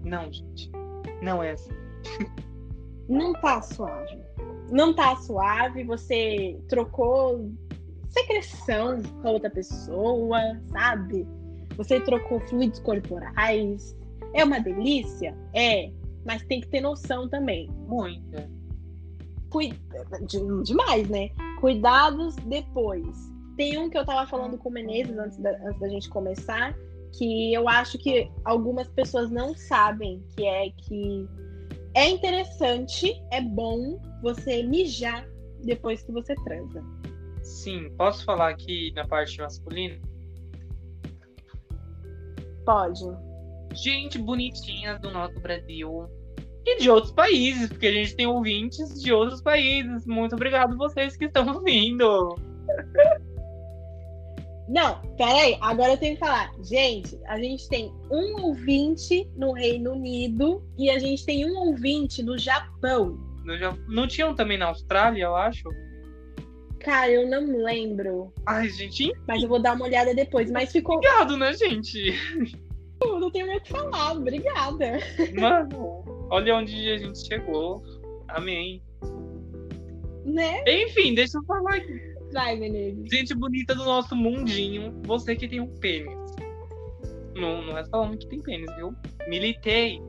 Não, 0.04 0.32
gente. 0.32 0.70
Não 1.22 1.42
é 1.42 1.52
assim. 1.52 1.72
Não 3.08 3.34
tá 3.34 3.62
suave. 3.62 4.22
Não 4.70 4.94
tá 4.94 5.16
suave, 5.16 5.84
você 5.84 6.60
trocou 6.68 7.50
secreção 8.10 9.02
com 9.22 9.28
a 9.28 9.32
outra 9.32 9.50
pessoa, 9.50 10.40
sabe? 10.72 11.26
Você 11.78 12.00
trocou 12.02 12.40
fluidos 12.42 12.80
corporais. 12.80 13.96
É 14.34 14.44
uma 14.44 14.60
delícia? 14.60 15.36
É. 15.54 15.90
Mas 16.26 16.44
tem 16.44 16.60
que 16.60 16.68
ter 16.68 16.82
noção 16.82 17.30
também. 17.30 17.70
Muita. 17.88 18.50
Cui... 19.50 19.74
de- 20.28 20.64
Demais, 20.64 21.08
né? 21.10 21.30
Cuidados 21.62 22.36
depois. 22.48 23.32
Tem 23.58 23.78
um 23.80 23.90
que 23.90 23.98
eu 23.98 24.06
tava 24.06 24.30
falando 24.30 24.58
com 24.58 24.70
o 24.70 24.72
Menezes 24.72 25.18
antes 25.18 25.38
da, 25.40 25.50
antes 25.66 25.80
da 25.80 25.90
gente 25.90 26.08
começar, 26.10 26.78
que 27.18 27.52
eu 27.52 27.68
acho 27.68 27.98
que 27.98 28.32
algumas 28.46 28.88
pessoas 28.90 29.32
não 29.32 29.56
sabem, 29.56 30.24
que 30.36 30.46
é 30.46 30.70
que 30.70 31.28
é 31.96 32.08
interessante, 32.08 33.12
é 33.32 33.42
bom 33.42 34.00
você 34.22 34.62
mijar 34.62 35.28
depois 35.64 36.04
que 36.04 36.12
você 36.12 36.36
transa. 36.36 36.84
Sim, 37.42 37.90
posso 37.98 38.24
falar 38.24 38.50
aqui 38.50 38.92
na 38.96 39.08
parte 39.08 39.40
masculina? 39.40 40.00
Pode. 42.64 43.02
Gente 43.74 44.20
bonitinha 44.20 45.00
do 45.00 45.10
nosso 45.10 45.40
Brasil. 45.40 46.08
E 46.64 46.80
de 46.80 46.90
outros 46.90 47.14
países, 47.14 47.70
porque 47.70 47.88
a 47.88 47.92
gente 47.94 48.16
tem 48.16 48.28
ouvintes 48.28 49.02
de 49.02 49.12
outros 49.12 49.42
países. 49.42 50.06
Muito 50.06 50.36
obrigado 50.36 50.78
vocês 50.78 51.16
que 51.16 51.26
estão 51.26 51.48
ouvindo. 51.56 52.36
Não, 54.68 55.02
peraí, 55.18 55.58
agora 55.62 55.94
eu 55.94 55.98
tenho 55.98 56.16
que 56.16 56.20
falar. 56.20 56.52
Gente, 56.62 57.18
a 57.28 57.40
gente 57.40 57.68
tem 57.70 57.92
um 58.12 58.42
ouvinte 58.48 59.26
no 59.36 59.54
Reino 59.54 59.94
Unido 59.94 60.62
e 60.78 60.90
a 60.90 61.00
gente 61.00 61.26
tem 61.26 61.50
um 61.50 61.58
ouvinte 61.58 62.22
no 62.22 62.38
Japão. 62.38 63.18
Não, 63.46 63.58
já- 63.58 63.78
não 63.88 64.06
tinham 64.08 64.36
também 64.36 64.58
na 64.58 64.66
Austrália, 64.68 65.24
eu 65.24 65.36
acho? 65.36 65.70
Cara, 66.80 67.10
eu 67.12 67.28
não 67.30 67.64
lembro, 67.64 68.32
Ai, 68.46 68.70
gente, 68.70 69.12
mas 69.28 69.42
eu 69.42 69.50
vou 69.50 69.60
dar 69.62 69.74
uma 69.76 69.86
olhada 69.86 70.14
depois. 70.14 70.52
Mas 70.52 70.72
ficou. 70.72 70.96
obrigado, 70.98 71.36
né, 71.38 71.54
gente? 71.54 72.14
Eu 73.04 73.20
não 73.20 73.30
tenho 73.32 73.48
mais 73.48 73.60
o 73.60 73.64
que 73.64 73.72
falar, 73.72 74.12
obrigada. 74.14 75.00
Mano, 75.40 76.04
olha 76.30 76.56
onde 76.56 76.90
a 76.92 76.98
gente 76.98 77.26
chegou. 77.26 77.82
Amém. 78.28 78.82
Né? 80.26 80.64
Enfim, 80.68 81.14
deixa 81.14 81.38
eu 81.38 81.44
falar 81.46 81.76
aqui. 81.76 82.17
Vai, 82.38 82.56
Menezes. 82.56 83.10
Gente 83.10 83.34
bonita 83.34 83.74
do 83.74 83.84
nosso 83.84 84.16
mundinho, 84.16 84.94
você 85.08 85.36
que 85.36 85.48
tem 85.48 85.60
um 85.60 85.76
pênis. 85.80 86.16
Não, 87.36 87.64
não 87.64 87.76
é 87.76 87.84
só 87.86 88.04
homem 88.04 88.16
que 88.16 88.28
tem 88.28 88.40
pênis, 88.40 88.70
viu? 88.76 88.94
Militei. 89.28 90.00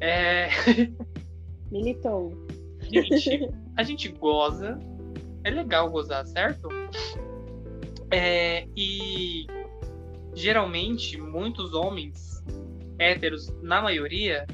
É, 0.00 0.46
Militou. 1.72 2.46
gente, 2.82 3.50
a 3.76 3.82
gente 3.82 4.08
goza. 4.10 4.78
É 5.42 5.50
legal 5.50 5.90
gozar, 5.90 6.24
certo? 6.24 6.68
É, 8.12 8.64
e 8.76 9.48
geralmente 10.34 11.20
muitos 11.20 11.74
homens 11.74 12.44
héteros, 12.96 13.52
na 13.60 13.82
maioria, 13.82 14.46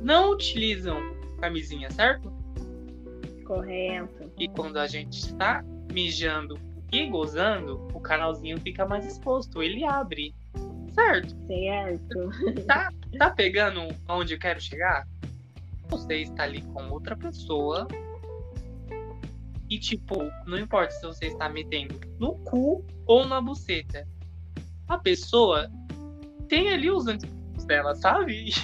não 0.00 0.30
utilizam 0.30 1.02
camisinha, 1.38 1.90
certo? 1.90 2.32
Correto. 3.44 4.32
E 4.38 4.48
quando 4.48 4.78
a 4.78 4.86
gente 4.86 5.18
está 5.18 5.62
mijando 5.92 6.58
e 6.92 7.06
gozando, 7.06 7.88
o 7.92 8.00
canalzinho 8.00 8.60
fica 8.60 8.86
mais 8.86 9.06
exposto, 9.06 9.62
ele 9.62 9.84
abre. 9.84 10.34
Certo? 10.94 11.36
Certo. 11.46 12.30
Tá 13.18 13.30
pegando 13.30 13.80
onde 14.08 14.34
eu 14.34 14.38
quero 14.38 14.60
chegar? 14.60 15.08
Você 15.88 16.16
está 16.16 16.42
ali 16.42 16.60
com 16.60 16.90
outra 16.90 17.16
pessoa. 17.16 17.88
E, 19.70 19.78
tipo, 19.78 20.16
não 20.46 20.58
importa 20.58 20.90
se 20.90 21.06
você 21.06 21.28
está 21.28 21.48
metendo 21.48 21.98
no 22.18 22.34
cu 22.40 22.84
ou 23.06 23.26
na 23.26 23.40
buceta. 23.40 24.06
A 24.86 24.98
pessoa 24.98 25.70
tem 26.48 26.68
ali 26.68 26.90
os 26.90 27.06
antigos 27.06 27.64
dela, 27.64 27.94
sabe? 27.94 28.50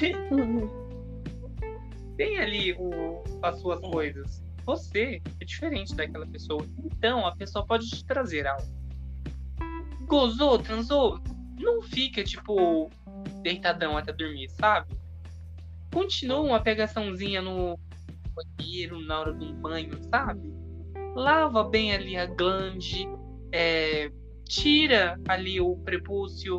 tem 2.16 2.38
ali 2.38 2.72
o, 2.74 3.22
as 3.42 3.58
suas 3.58 3.80
coisas. 3.80 4.42
Você 4.64 5.20
é 5.40 5.44
diferente 5.44 5.94
daquela 5.94 6.26
pessoa. 6.26 6.66
Então 6.84 7.26
a 7.26 7.34
pessoa 7.34 7.66
pode 7.66 7.88
te 7.88 8.04
trazer 8.04 8.46
algo. 8.46 8.66
Gozou, 10.06 10.58
transou, 10.58 11.20
não 11.58 11.82
fica 11.82 12.22
tipo 12.22 12.90
deitadão 13.42 13.96
até 13.96 14.12
dormir, 14.12 14.48
sabe? 14.50 14.94
Continua 15.92 16.40
uma 16.40 16.60
pegaçãozinha 16.60 17.42
no 17.42 17.78
banheiro 18.34 19.00
na 19.00 19.20
hora 19.20 19.34
de 19.34 19.44
um 19.44 19.54
banho, 19.54 19.92
sabe? 20.10 20.52
Lava 21.14 21.64
bem 21.64 21.92
ali 21.92 22.16
a 22.16 22.26
glande, 22.26 23.06
é, 23.52 24.10
tira 24.48 25.20
ali 25.28 25.60
o 25.60 25.76
prepúcio, 25.76 26.58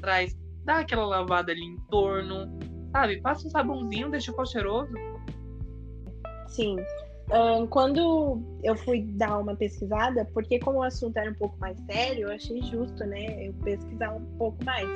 traz, 0.00 0.36
dá 0.64 0.78
aquela 0.78 1.06
lavada 1.06 1.52
ali 1.52 1.62
em 1.62 1.76
torno, 1.88 2.58
sabe? 2.90 3.20
Passa 3.20 3.46
um 3.46 3.50
sabãozinho, 3.50 4.10
deixa 4.10 4.32
o 4.32 4.36
pau 4.36 4.46
cheiroso. 4.46 4.92
Sim. 6.54 6.76
Ahn, 7.30 7.66
quando 7.68 8.42
eu 8.62 8.76
fui 8.76 9.02
dar 9.02 9.38
uma 9.38 9.56
pesquisada, 9.56 10.28
porque 10.34 10.58
como 10.58 10.78
o 10.78 10.82
assunto 10.82 11.16
era 11.16 11.30
um 11.30 11.34
pouco 11.34 11.56
mais 11.58 11.78
sério, 11.90 12.28
eu 12.28 12.34
achei 12.34 12.60
justo, 12.62 13.04
né? 13.06 13.46
Eu 13.48 13.54
pesquisar 13.64 14.14
um 14.14 14.24
pouco 14.36 14.62
mais. 14.64 14.88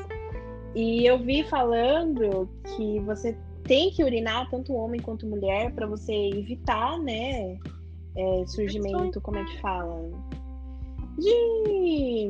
E 0.75 1.07
eu 1.07 1.19
vi 1.19 1.43
falando 1.45 2.49
que 2.77 3.01
você 3.01 3.37
tem 3.65 3.91
que 3.91 4.05
urinar 4.05 4.51
tanto 4.51 4.75
homem 4.75 5.01
quanto 5.01 5.27
mulher 5.27 5.73
para 5.73 5.87
você 5.87 6.13
evitar, 6.13 6.99
né? 6.99 7.59
é, 8.19 8.47
surgimento, 8.47 9.21
como 9.21 9.39
é 9.39 9.45
que 9.45 9.61
fala? 9.61 10.11
De, 11.17 12.29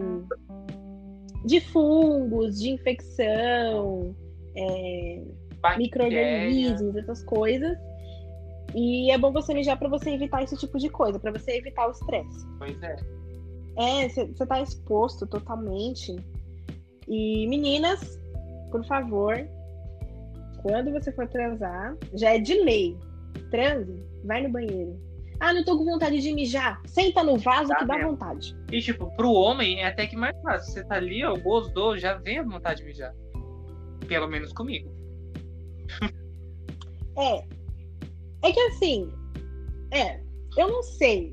de 1.46 1.60
fungos, 1.60 2.60
de 2.60 2.70
infecção, 2.70 4.14
é, 4.54 5.22
micro-organismos, 5.78 6.96
essas 6.96 7.24
coisas. 7.24 7.76
E 8.74 9.10
é 9.10 9.18
bom 9.18 9.32
você 9.32 9.54
mijar 9.54 9.78
para 9.78 9.88
você 9.88 10.10
evitar 10.10 10.42
esse 10.42 10.56
tipo 10.56 10.78
de 10.78 10.88
coisa, 10.88 11.18
para 11.18 11.32
você 11.32 11.52
evitar 11.52 11.88
o 11.88 11.90
estresse. 11.90 12.46
Pois 12.58 12.82
é. 12.82 12.96
É, 13.76 14.08
você 14.08 14.46
tá 14.46 14.60
exposto 14.60 15.26
totalmente. 15.26 16.14
E 17.06 17.46
meninas, 17.48 18.20
por 18.70 18.84
favor, 18.86 19.34
quando 20.62 20.92
você 20.92 21.10
for 21.12 21.26
transar, 21.28 21.96
já 22.14 22.34
é 22.34 22.38
de 22.38 22.54
lei. 22.62 22.96
Transe, 23.50 24.04
vai 24.24 24.42
no 24.42 24.50
banheiro. 24.50 24.98
Ah, 25.40 25.54
não 25.54 25.64
tô 25.64 25.78
com 25.78 25.84
vontade 25.84 26.20
de 26.20 26.32
mijar. 26.32 26.82
Senta 26.86 27.22
no 27.22 27.36
vaso 27.38 27.68
tá 27.68 27.76
que 27.76 27.86
dá 27.86 27.94
mesmo. 27.94 28.10
vontade. 28.10 28.56
E, 28.72 28.80
tipo, 28.80 29.08
pro 29.14 29.30
homem 29.32 29.80
é 29.80 29.86
até 29.86 30.06
que 30.06 30.16
mais 30.16 30.36
fácil. 30.42 30.72
Você 30.72 30.84
tá 30.84 30.96
ali, 30.96 31.24
ó, 31.24 31.34
gostou, 31.36 31.96
já 31.96 32.14
vem 32.14 32.38
a 32.38 32.42
vontade 32.42 32.80
de 32.80 32.86
mijar. 32.86 33.14
Pelo 34.08 34.26
menos 34.26 34.52
comigo. 34.52 34.90
é. 37.16 37.57
É 38.42 38.52
que 38.52 38.60
assim. 38.60 39.10
É. 39.92 40.20
Eu 40.56 40.68
não 40.70 40.82
sei. 40.82 41.32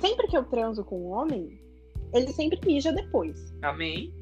Sempre 0.00 0.26
que 0.26 0.36
eu 0.36 0.44
transo 0.44 0.84
com 0.84 1.00
um 1.00 1.12
homem, 1.12 1.58
ele 2.12 2.28
sempre 2.32 2.60
mija 2.66 2.92
depois. 2.92 3.54
Amém? 3.62 4.12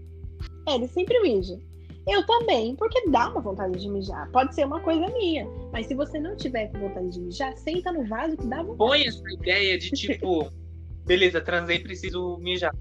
É, 0.69 0.75
ele 0.75 0.89
sempre 0.89 1.19
mija. 1.21 1.59
Eu 2.07 2.25
também, 2.27 2.75
porque 2.77 3.09
dá 3.09 3.29
uma 3.29 3.41
vontade 3.41 3.79
de 3.79 3.89
mijar. 3.89 4.31
Pode 4.31 4.55
ser 4.55 4.67
uma 4.67 4.81
coisa 4.81 5.07
minha. 5.09 5.47
Mas 5.73 5.87
se 5.87 5.95
você 5.95 6.19
não 6.19 6.37
tiver 6.37 6.69
com 6.69 6.81
vontade 6.81 7.11
de 7.11 7.21
mijar, 7.21 7.57
senta 7.57 7.93
no 7.93 8.07
vaso 8.07 8.37
que 8.37 8.47
dá 8.47 8.59
vontade. 8.59 8.79
Põe 8.79 9.07
essa 9.07 9.23
ideia 9.33 9.79
de 9.79 9.91
tipo, 9.91 10.51
beleza, 11.05 11.41
transei, 11.41 11.79
preciso 11.79 12.39
mijar. 12.39 12.75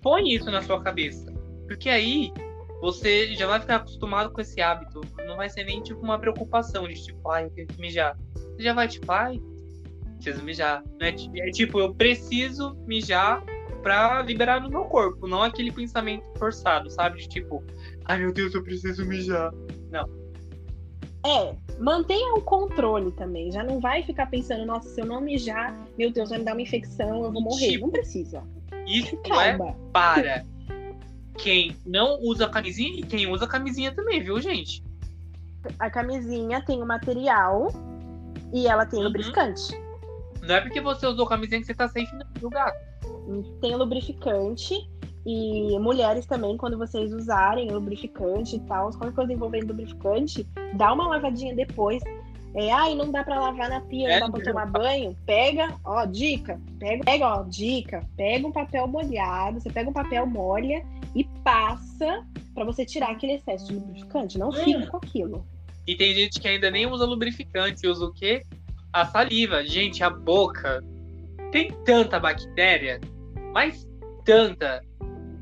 Põe 0.00 0.32
isso 0.32 0.50
na 0.50 0.62
sua 0.62 0.80
cabeça. 0.82 1.32
Porque 1.66 1.88
aí 1.88 2.32
você 2.80 3.34
já 3.34 3.46
vai 3.46 3.60
ficar 3.60 3.76
acostumado 3.76 4.30
com 4.32 4.40
esse 4.40 4.60
hábito. 4.60 5.00
Não 5.26 5.36
vai 5.36 5.48
ser 5.48 5.64
nem 5.64 5.82
tipo 5.82 6.00
uma 6.00 6.18
preocupação 6.18 6.86
de 6.86 6.94
tipo, 6.94 7.30
ai, 7.30 7.46
eu 7.46 7.50
tenho 7.50 7.68
que 7.68 7.80
mijar. 7.80 8.16
Você 8.54 8.62
já 8.62 8.72
vai 8.72 8.88
tipo, 8.88 9.10
ai, 9.10 9.40
preciso 10.22 10.44
mijar. 10.44 10.84
Não 11.00 11.06
é, 11.06 11.14
é 11.38 11.50
tipo, 11.50 11.80
eu 11.80 11.94
preciso 11.94 12.76
mijar 12.86 13.42
pra 13.82 14.22
liberar 14.22 14.60
no 14.60 14.70
meu 14.70 14.84
corpo, 14.84 15.26
não 15.26 15.42
aquele 15.42 15.72
pensamento 15.72 16.24
forçado, 16.38 16.88
sabe? 16.88 17.18
De 17.18 17.28
tipo, 17.28 17.62
ai 18.04 18.18
meu 18.18 18.32
Deus, 18.32 18.54
eu 18.54 18.62
preciso 18.62 19.04
mijar. 19.04 19.52
Não. 19.90 20.08
É, 21.24 21.54
mantenha 21.78 22.34
o 22.34 22.40
controle 22.40 23.12
também. 23.12 23.50
Já 23.50 23.62
não 23.62 23.80
vai 23.80 24.02
ficar 24.02 24.26
pensando, 24.26 24.64
nossa, 24.66 24.88
se 24.88 25.00
eu 25.00 25.06
não 25.06 25.20
mijar, 25.20 25.76
meu 25.98 26.10
Deus, 26.12 26.30
vai 26.30 26.38
me 26.38 26.44
dar 26.44 26.52
uma 26.52 26.62
infecção, 26.62 27.24
eu 27.24 27.32
vou 27.32 27.42
morrer. 27.42 27.72
Tipo, 27.72 27.86
não 27.86 27.92
precisa. 27.92 28.42
Isso 28.86 29.16
é 29.40 29.56
para 29.92 30.44
quem 31.38 31.76
não 31.86 32.20
usa 32.20 32.48
camisinha 32.48 33.00
e 33.00 33.02
quem 33.02 33.26
usa 33.26 33.46
camisinha 33.46 33.94
também, 33.94 34.22
viu, 34.22 34.40
gente? 34.40 34.82
A 35.78 35.88
camisinha 35.88 36.60
tem 36.64 36.82
o 36.82 36.86
material 36.86 37.68
e 38.52 38.66
ela 38.66 38.86
tem 38.86 38.98
uhum. 38.98 39.06
lubrificante. 39.06 39.72
Não 40.42 40.54
é 40.54 40.60
porque 40.60 40.80
você 40.80 41.06
usou 41.06 41.26
camisinha 41.26 41.60
que 41.60 41.66
você 41.66 41.74
tá 41.74 41.88
safe, 41.88 42.10
viu, 42.38 42.50
gato? 42.50 42.76
Tem 43.60 43.74
lubrificante 43.76 44.74
e 45.24 45.78
mulheres 45.78 46.26
também, 46.26 46.56
quando 46.56 46.76
vocês 46.76 47.12
usarem 47.12 47.70
lubrificante 47.70 48.56
e 48.56 48.60
tal, 48.60 48.90
qualquer 48.90 49.14
coisa 49.14 49.32
envolvendo 49.32 49.68
lubrificante, 49.68 50.46
dá 50.74 50.92
uma 50.92 51.06
lavadinha 51.08 51.54
depois. 51.54 52.02
É, 52.54 52.70
ai, 52.70 52.94
não 52.94 53.10
dá 53.10 53.24
para 53.24 53.40
lavar 53.40 53.70
na 53.70 53.80
pia, 53.80 54.10
é, 54.10 54.20
não 54.20 54.26
dá 54.26 54.36
pra 54.36 54.44
tomar 54.44 54.66
banho. 54.66 55.16
Pega, 55.24 55.74
ó, 55.84 56.04
dica. 56.04 56.60
Pega, 56.78 57.04
pega, 57.04 57.26
ó, 57.28 57.42
dica. 57.44 58.06
Pega 58.16 58.46
um 58.46 58.52
papel 58.52 58.86
molhado, 58.88 59.60
você 59.60 59.70
pega 59.70 59.88
um 59.88 59.92
papel, 59.92 60.26
molha 60.26 60.84
e 61.14 61.24
passa 61.42 62.26
para 62.52 62.64
você 62.64 62.84
tirar 62.84 63.10
aquele 63.10 63.34
excesso 63.34 63.68
de 63.68 63.74
lubrificante. 63.74 64.38
Não 64.38 64.52
fica 64.52 64.80
hum. 64.80 64.86
com 64.86 64.96
aquilo. 64.96 65.46
E 65.86 65.96
tem 65.96 66.14
gente 66.14 66.40
que 66.40 66.48
ainda 66.48 66.70
nem 66.70 66.86
usa 66.86 67.04
lubrificante, 67.04 67.86
usa 67.86 68.04
o 68.04 68.12
quê? 68.12 68.42
A 68.92 69.06
saliva. 69.06 69.64
Gente, 69.64 70.02
a 70.02 70.10
boca 70.10 70.82
tem 71.50 71.70
tanta 71.84 72.20
bactéria, 72.20 73.00
mas 73.52 73.86
tanta, 74.24 74.82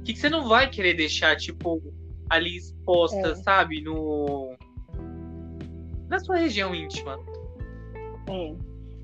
que 0.05 0.15
você 0.15 0.29
não 0.29 0.49
vai 0.49 0.69
querer 0.69 0.95
deixar, 0.95 1.37
tipo, 1.37 1.83
ali 2.29 2.57
exposta, 2.57 3.29
é. 3.29 3.35
sabe? 3.37 3.83
No. 3.83 4.57
Na 6.09 6.19
sua 6.19 6.37
região 6.37 6.75
íntima. 6.75 7.19
É. 8.29 8.55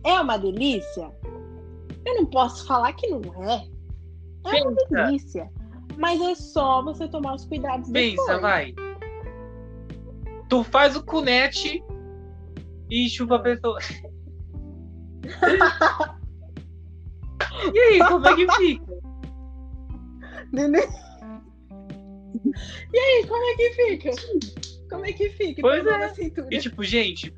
É 0.05 0.21
uma 0.21 0.37
delícia? 0.37 1.13
Eu 2.05 2.15
não 2.15 2.27
posso 2.27 2.67
falar 2.67 2.93
que 2.93 3.09
não 3.09 3.21
é. 3.45 3.67
É 4.47 4.51
Pensa. 4.51 4.69
uma 4.69 4.75
delícia. 5.07 5.51
Mas 5.99 6.21
é 6.21 6.35
só 6.35 6.83
você 6.83 7.09
tomar 7.09 7.35
os 7.35 7.45
cuidados 7.47 7.91
Pensa, 7.91 8.23
depois. 8.23 8.41
vai. 8.41 8.75
Tu 10.49 10.65
faz 10.65 10.97
o 10.97 11.05
cunete 11.05 11.83
e 12.91 13.09
chupa 13.09 13.37
a 13.37 13.41
pessoa. 13.41 13.79
e 17.75 17.79
aí, 17.79 17.99
como 17.99 18.27
é 18.27 18.37
que 18.37 18.53
fica? 18.53 18.97
Nenê. 20.53 20.87
E 22.95 22.99
aí, 22.99 23.27
como 23.27 23.45
é 23.45 23.55
que 23.57 23.71
fica? 23.73 24.11
Como 24.89 25.05
é 25.05 25.13
que 25.13 25.31
fica? 25.31 25.63
Pois 25.63 25.85
é. 25.87 26.13
E 26.51 26.59
tipo, 26.59 26.85
gente, 26.85 27.35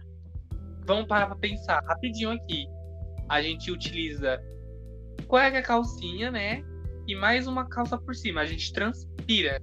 vamos 0.87 1.07
parar 1.07 1.27
pra 1.27 1.37
pensar 1.37 1.83
rapidinho 1.85 2.31
aqui. 2.31 2.67
A 3.29 3.41
gente 3.41 3.71
utiliza 3.71 4.39
cueca, 5.27 5.63
calcinha, 5.63 6.31
né? 6.31 6.63
E 7.07 7.15
mais 7.15 7.47
uma 7.47 7.69
calça 7.69 7.97
por 7.99 8.15
cima. 8.15 8.43
A 8.43 8.47
gente 8.47 8.73
transpira, 8.73 9.61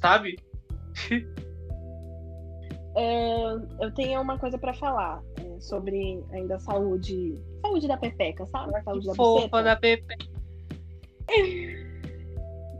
sabe? 0.00 0.36
É, 2.96 3.52
eu 3.80 3.94
tenho 3.94 4.20
uma 4.20 4.38
coisa 4.38 4.58
para 4.58 4.74
falar 4.74 5.22
é, 5.38 5.60
sobre 5.60 6.22
ainda 6.32 6.58
saúde. 6.58 7.34
Saúde 7.62 7.86
da 7.86 7.96
pepeca, 7.96 8.44
sabe? 8.46 8.82
Saúde 8.82 9.06
da 9.06 9.14
Fofa 9.14 9.62
da 9.62 9.76
pepeca. 9.76 10.26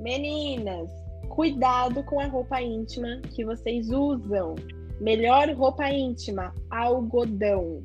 Meninas, 0.00 0.90
cuidado 1.28 2.02
com 2.04 2.18
a 2.20 2.26
roupa 2.26 2.60
íntima 2.60 3.20
que 3.34 3.44
vocês 3.44 3.90
usam. 3.90 4.54
Melhor 5.00 5.48
roupa 5.50 5.88
íntima, 5.88 6.52
algodão. 6.70 7.82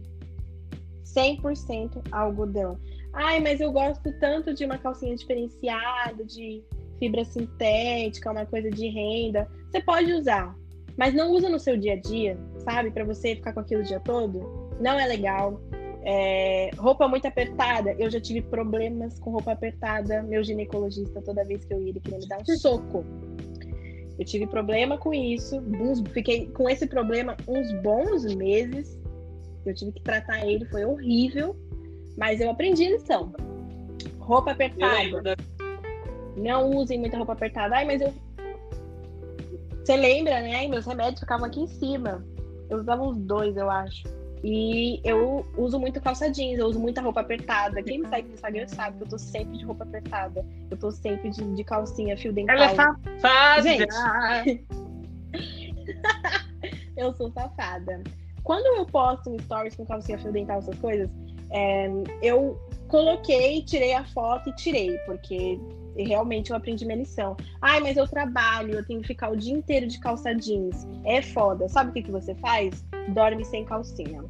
100% 1.03 2.01
algodão. 2.11 2.77
Ai, 3.13 3.39
mas 3.39 3.61
eu 3.61 3.71
gosto 3.71 4.11
tanto 4.19 4.53
de 4.53 4.65
uma 4.65 4.77
calcinha 4.77 5.15
diferenciada, 5.15 6.25
de 6.25 6.63
fibra 6.99 7.23
sintética, 7.23 8.31
uma 8.31 8.45
coisa 8.45 8.69
de 8.69 8.87
renda. 8.89 9.47
Você 9.71 9.81
pode 9.81 10.11
usar, 10.11 10.55
mas 10.97 11.13
não 11.13 11.31
usa 11.31 11.49
no 11.49 11.59
seu 11.59 11.77
dia 11.77 11.93
a 11.93 11.99
dia, 11.99 12.37
sabe? 12.59 12.91
Para 12.91 13.03
você 13.03 13.35
ficar 13.35 13.53
com 13.53 13.59
aquilo 13.59 13.81
o 13.81 13.85
dia 13.85 13.99
todo. 13.99 14.69
Não 14.79 14.99
é 14.99 15.05
legal. 15.05 15.61
É, 16.07 16.69
roupa 16.77 17.07
muito 17.07 17.27
apertada, 17.27 17.95
eu 17.97 18.11
já 18.11 18.21
tive 18.21 18.41
problemas 18.41 19.19
com 19.19 19.31
roupa 19.31 19.51
apertada. 19.51 20.21
Meu 20.23 20.43
ginecologista, 20.43 21.21
toda 21.21 21.43
vez 21.43 21.65
que 21.65 21.73
eu 21.73 21.81
ia, 21.81 21.89
ele 21.89 21.99
queria 21.99 22.19
me 22.19 22.27
dar 22.27 22.39
um 22.39 22.45
soco. 22.45 23.05
Eu 24.17 24.25
tive 24.25 24.47
problema 24.47 24.97
com 24.97 25.13
isso, 25.13 25.59
uns, 25.59 26.01
fiquei 26.11 26.47
com 26.51 26.69
esse 26.69 26.87
problema 26.87 27.35
uns 27.47 27.71
bons 27.81 28.23
meses. 28.35 28.97
Eu 29.65 29.73
tive 29.73 29.91
que 29.91 30.01
tratar 30.01 30.45
ele, 30.45 30.63
foi 30.65 30.85
horrível, 30.85 31.55
mas 32.17 32.39
eu 32.39 32.49
aprendi 32.49 32.85
a 32.85 32.91
lição. 32.91 33.33
Roupa 34.19 34.51
apertada. 34.51 35.35
Não 36.37 36.69
usem 36.71 36.99
muita 36.99 37.17
roupa 37.17 37.33
apertada. 37.33 37.75
Ai, 37.75 37.85
mas 37.85 38.01
eu. 38.01 38.13
Você 39.85 39.95
lembra, 39.95 40.41
né? 40.41 40.67
Meus 40.67 40.83
remédios 40.83 41.19
ficavam 41.19 41.45
aqui 41.45 41.59
em 41.59 41.67
cima. 41.67 42.25
Eu 42.71 42.79
usava 42.79 43.03
uns 43.03 43.19
dois, 43.19 43.55
eu 43.55 43.69
acho. 43.69 44.03
E 44.43 44.99
eu 45.03 45.45
uso 45.55 45.79
muito 45.79 46.01
calça 46.01 46.27
jeans, 46.31 46.57
eu 46.57 46.65
uso 46.65 46.79
muita 46.79 47.01
roupa 47.01 47.21
apertada. 47.21 47.83
Quem 47.83 47.99
me 47.99 48.07
segue 48.07 48.29
no 48.29 48.33
Instagram 48.33 48.67
sabe 48.67 48.97
que 48.97 49.03
eu 49.03 49.09
tô 49.09 49.19
sempre 49.19 49.59
de 49.59 49.63
roupa 49.63 49.83
apertada. 49.83 50.43
Eu 50.71 50.77
tô 50.77 50.89
sempre 50.89 51.29
de, 51.29 51.43
de 51.53 51.63
calcinha, 51.63 52.17
fio 52.17 52.33
dental. 52.33 52.55
Ela 52.55 52.65
é 52.65 52.75
safada! 52.75 53.61
Gente, 53.61 53.85
eu 56.97 57.13
sou 57.13 57.29
safada. 57.31 58.01
Quando 58.43 58.65
eu 58.65 58.87
posto 58.87 59.29
um 59.29 59.37
stories 59.37 59.75
com 59.75 59.85
calcinha, 59.85 60.17
fio 60.17 60.31
dental, 60.31 60.57
essas 60.57 60.79
coisas, 60.79 61.07
é, 61.51 61.91
eu 62.23 62.59
coloquei, 62.87 63.63
tirei 63.63 63.93
a 63.93 64.03
foto 64.03 64.49
e 64.49 64.55
tirei, 64.55 64.97
porque 65.05 65.59
realmente 66.03 66.51
eu 66.51 66.57
aprendi 66.57 66.85
minha 66.85 66.97
lição. 66.97 67.37
Ai, 67.61 67.79
mas 67.79 67.97
eu 67.97 68.07
trabalho, 68.07 68.73
eu 68.73 68.85
tenho 68.85 69.01
que 69.01 69.07
ficar 69.07 69.31
o 69.31 69.37
dia 69.37 69.53
inteiro 69.53 69.87
de 69.87 69.99
calça 69.99 70.33
jeans. 70.33 70.87
É 71.03 71.21
foda. 71.21 71.67
Sabe 71.69 71.89
o 71.89 71.93
que, 71.93 72.03
que 72.03 72.11
você 72.11 72.35
faz? 72.35 72.83
dorme 73.09 73.45
sem 73.45 73.63
calcinha. 73.65 74.23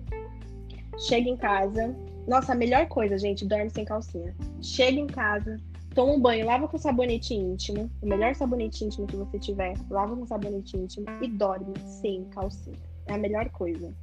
Chega 1.08 1.30
em 1.30 1.38
casa. 1.38 1.96
Nossa, 2.28 2.54
a 2.54 2.56
melhor 2.56 2.88
coisa, 2.88 3.18
gente, 3.18 3.46
dorme 3.46 3.70
sem 3.70 3.86
calcinha. 3.86 4.36
Chega 4.62 5.00
em 5.00 5.08
casa, 5.08 5.60
toma 5.94 6.14
um 6.14 6.20
banho, 6.20 6.46
lava 6.46 6.68
com 6.68 6.78
sabonete 6.78 7.34
íntimo. 7.34 7.90
O 8.02 8.08
melhor 8.08 8.34
sabonete 8.36 8.84
íntimo 8.84 9.06
que 9.06 9.16
você 9.16 9.38
tiver, 9.38 9.76
lava 9.90 10.16
com 10.16 10.26
sabonete 10.26 10.76
íntimo 10.76 11.06
e 11.22 11.28
dorme 11.28 11.74
sem 12.02 12.26
calcinha. 12.26 12.78
É 13.08 13.14
a 13.14 13.18
melhor 13.18 13.50
coisa. 13.50 13.94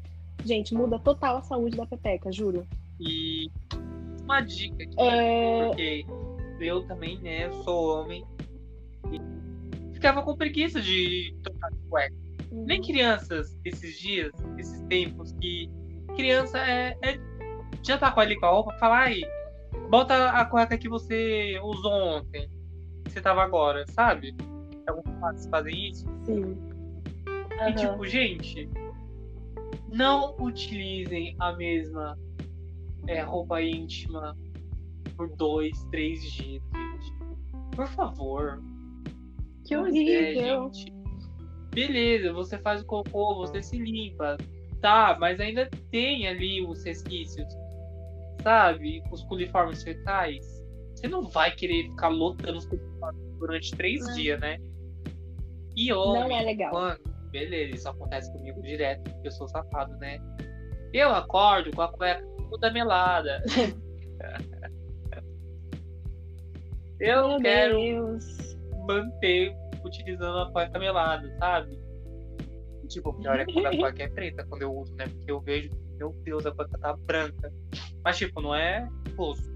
Gente, 0.45 0.75
muda 0.75 0.99
total 0.99 1.39
a 1.39 1.43
saúde 1.43 1.77
da 1.77 1.87
pepeca, 1.87 2.31
juro. 2.31 2.67
E 3.01 3.51
uma 4.23 4.41
dica 4.41 4.85
aqui, 4.85 4.95
É, 4.99 5.67
porque 5.67 6.07
eu 6.61 6.87
também, 6.87 7.19
né, 7.21 7.51
sou 7.65 8.03
homem. 8.03 8.25
E 9.11 9.95
ficava 9.95 10.23
com 10.23 10.37
preguiça 10.37 10.81
de 10.81 11.37
trocar 11.43 11.71
de 11.71 11.79
cueca. 11.89 12.15
Nem 12.51 12.83
crianças 12.83 13.59
esses 13.65 13.99
dias, 13.99 14.33
esses 14.59 14.81
tempos 14.83 15.33
que 15.41 15.71
criança 16.17 16.59
é, 16.59 16.97
é- 17.03 17.19
já 17.83 17.97
tá 17.99 18.11
com 18.11 18.21
ali 18.21 18.39
com 18.39 18.47
a 18.47 18.51
roupa, 18.51 18.73
fala 18.79 18.99
aí, 19.01 19.23
bota 19.89 20.31
a 20.31 20.45
cueca 20.45 20.77
que 20.77 20.89
você 20.89 21.59
usou 21.63 21.93
ontem, 21.93 22.49
que 23.05 23.13
você 23.13 23.21
tava 23.21 23.43
agora, 23.43 23.85
sabe? 23.89 24.35
Alguns 24.87 25.19
pais 25.21 25.47
fazem 25.49 25.91
isso. 25.91 26.07
Sim. 26.25 26.57
E 27.69 27.73
tipo, 27.75 28.07
gente, 28.07 28.69
não 29.89 30.35
utilizem 30.39 31.37
a 31.39 31.53
mesma 31.53 32.19
é, 33.07 33.23
roupa 33.23 33.63
íntima 33.63 34.37
por 35.23 35.37
dois, 35.37 35.85
três 35.91 36.21
dias, 36.33 36.63
gente. 36.63 37.77
Por 37.77 37.87
favor. 37.89 38.61
que 39.65 39.75
é, 39.75 39.79
horrível. 39.79 40.73
gente. 40.73 40.93
Beleza, 41.73 42.33
você 42.33 42.59
faz 42.59 42.83
o 42.83 42.87
cocô, 42.87 43.37
você 43.37 43.63
se 43.63 43.79
limpa. 43.79 44.37
Tá, 44.81 45.17
mas 45.19 45.39
ainda 45.39 45.71
tem 45.91 46.27
ali 46.27 46.65
os 46.67 46.85
resquícios. 46.85 47.47
Sabe? 48.43 49.03
Os 49.13 49.23
coliformes 49.25 49.83
fetais. 49.83 50.45
Você 50.95 51.07
não 51.07 51.29
vai 51.29 51.55
querer 51.55 51.85
ficar 51.85 52.09
lotando 52.09 52.59
os 52.59 52.67
coliformes 52.67 53.39
durante 53.39 53.71
três 53.77 54.05
Não. 54.05 54.15
dias, 54.15 54.41
né? 54.41 54.59
E 55.77 55.89
Não 55.91 55.99
homem, 56.01 56.39
é 56.39 56.43
legal. 56.43 56.73
Mano, 56.73 57.01
beleza, 57.31 57.77
isso 57.77 57.89
acontece 57.89 58.31
comigo 58.33 58.61
direto, 58.61 59.09
porque 59.11 59.29
eu 59.29 59.33
sou 59.33 59.49
safado, 59.49 59.97
né? 59.99 60.19
Eu 60.93 61.11
acordo 61.11 61.71
com 61.71 61.81
a 61.81 61.89
cueca 61.89 62.23
toda 62.51 62.71
melada. 62.73 63.43
eu 67.03 67.29
Meu 67.29 67.41
quero 67.41 67.77
Deus. 67.77 68.57
manter 68.87 69.57
utilizando 69.85 70.39
a 70.39 70.53
cueca 70.53 70.79
melada, 70.79 71.29
sabe? 71.39 71.79
E, 72.85 72.87
tipo, 72.87 73.11
o 73.11 73.15
pior 73.15 73.39
é 73.41 73.45
quando 73.45 73.67
a 73.67 73.71
cueca 73.77 74.03
é 74.05 74.09
preta, 74.09 74.45
quando 74.45 74.63
eu 74.63 74.73
uso, 74.73 74.95
né? 74.95 75.07
Porque 75.09 75.31
eu 75.31 75.41
vejo, 75.41 75.71
meu 75.99 76.13
Deus, 76.25 76.47
a 76.47 76.53
cueca 76.53 76.79
tá 76.79 76.97
branca. 76.97 77.53
Mas, 78.05 78.19
tipo, 78.19 78.41
não 78.41 78.55
é 78.55 78.89
rosto. 79.17 79.51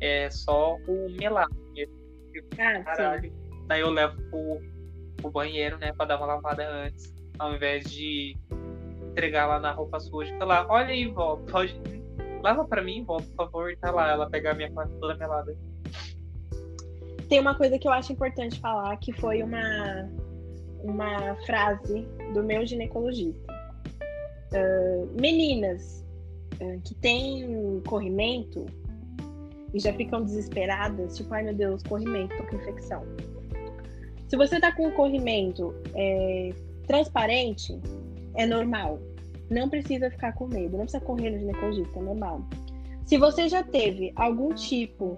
É 0.00 0.30
só 0.30 0.76
o 0.76 1.08
melado. 1.18 1.54
Ah, 2.58 2.76
sim. 2.78 2.84
Caralho. 2.84 3.32
Daí 3.66 3.80
eu 3.80 3.90
levo 3.90 4.16
pro, 4.30 4.60
pro 5.18 5.30
banheiro, 5.30 5.76
né, 5.78 5.92
pra 5.92 6.06
dar 6.06 6.16
uma 6.16 6.26
lavada 6.26 6.66
antes. 6.66 7.14
Ao 7.38 7.54
invés 7.54 7.84
de 7.90 8.36
entregar 9.10 9.46
lá 9.46 9.60
na 9.60 9.72
roupa 9.72 10.00
suja. 10.00 10.34
Tá 10.38 10.44
lá, 10.44 10.66
olha 10.68 10.88
aí, 10.88 11.06
vó, 11.06 11.36
pode. 11.50 11.78
Lava 12.42 12.66
pra 12.66 12.82
mim, 12.82 13.04
vó, 13.04 13.18
por 13.18 13.34
favor. 13.34 13.70
E 13.70 13.76
tá 13.76 13.90
lá, 13.90 14.10
ela 14.10 14.30
pegar 14.30 14.52
a 14.52 14.54
minha 14.54 14.70
cueca 14.70 14.92
toda 15.00 15.16
melada. 15.16 15.54
Tem 17.28 17.40
uma 17.40 17.54
coisa 17.54 17.78
que 17.78 17.86
eu 17.86 17.92
acho 17.92 18.12
importante 18.12 18.58
falar, 18.60 18.96
que 18.96 19.12
foi 19.12 19.42
uma, 19.42 20.08
uma 20.82 21.34
frase 21.46 22.06
do 22.32 22.42
meu 22.42 22.64
ginecologista. 22.66 23.52
Ah, 24.54 25.06
meninas 25.20 26.04
ah, 26.60 26.78
que 26.84 26.94
têm 26.94 27.82
corrimento 27.86 28.64
e 29.74 29.78
já 29.78 29.92
ficam 29.92 30.24
desesperadas, 30.24 31.16
tipo, 31.16 31.34
ai 31.34 31.42
meu 31.42 31.54
Deus, 31.54 31.82
corrimento, 31.82 32.34
tô 32.36 32.44
com 32.44 32.56
infecção. 32.56 33.02
Se 34.28 34.36
você 34.36 34.58
tá 34.58 34.72
com 34.72 34.86
um 34.86 34.90
corrimento 34.92 35.74
é, 35.94 36.50
transparente, 36.86 37.78
é 38.34 38.46
normal. 38.46 38.98
Não 39.50 39.68
precisa 39.68 40.10
ficar 40.10 40.32
com 40.32 40.46
medo, 40.46 40.76
não 40.76 40.84
precisa 40.84 41.02
correr 41.02 41.30
no 41.30 41.38
ginecologista, 41.38 41.98
é 41.98 42.02
normal. 42.02 42.42
Se 43.04 43.16
você 43.16 43.48
já 43.48 43.62
teve 43.62 44.12
algum 44.16 44.54
tipo 44.54 45.16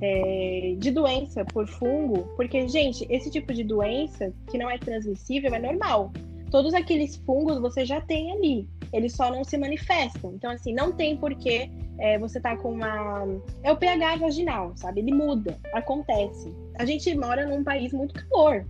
é, 0.00 0.74
de 0.78 0.90
doença 0.90 1.44
por 1.44 1.66
fungo, 1.66 2.28
porque, 2.36 2.68
gente, 2.68 3.06
esse 3.10 3.30
tipo 3.30 3.52
de 3.52 3.64
doença 3.64 4.32
que 4.50 4.58
não 4.58 4.70
é 4.70 4.78
transmissível 4.78 5.54
é 5.54 5.58
normal. 5.58 6.12
Todos 6.50 6.72
aqueles 6.72 7.16
fungos 7.16 7.58
você 7.58 7.84
já 7.84 8.00
tem 8.00 8.32
ali, 8.32 8.68
eles 8.92 9.14
só 9.14 9.30
não 9.30 9.44
se 9.44 9.58
manifestam. 9.58 10.32
Então, 10.34 10.50
assim, 10.50 10.72
não 10.72 10.92
tem 10.92 11.16
porquê 11.16 11.70
é, 11.98 12.18
você 12.18 12.40
tá 12.40 12.56
com 12.56 12.72
uma. 12.72 13.26
É 13.62 13.72
o 13.72 13.76
pH 13.76 14.16
vaginal, 14.16 14.72
sabe? 14.76 15.00
Ele 15.00 15.12
muda, 15.12 15.58
acontece. 15.74 16.54
A 16.78 16.84
gente 16.84 17.14
mora 17.14 17.44
num 17.44 17.62
país 17.64 17.92
muito 17.92 18.14
calor, 18.14 18.64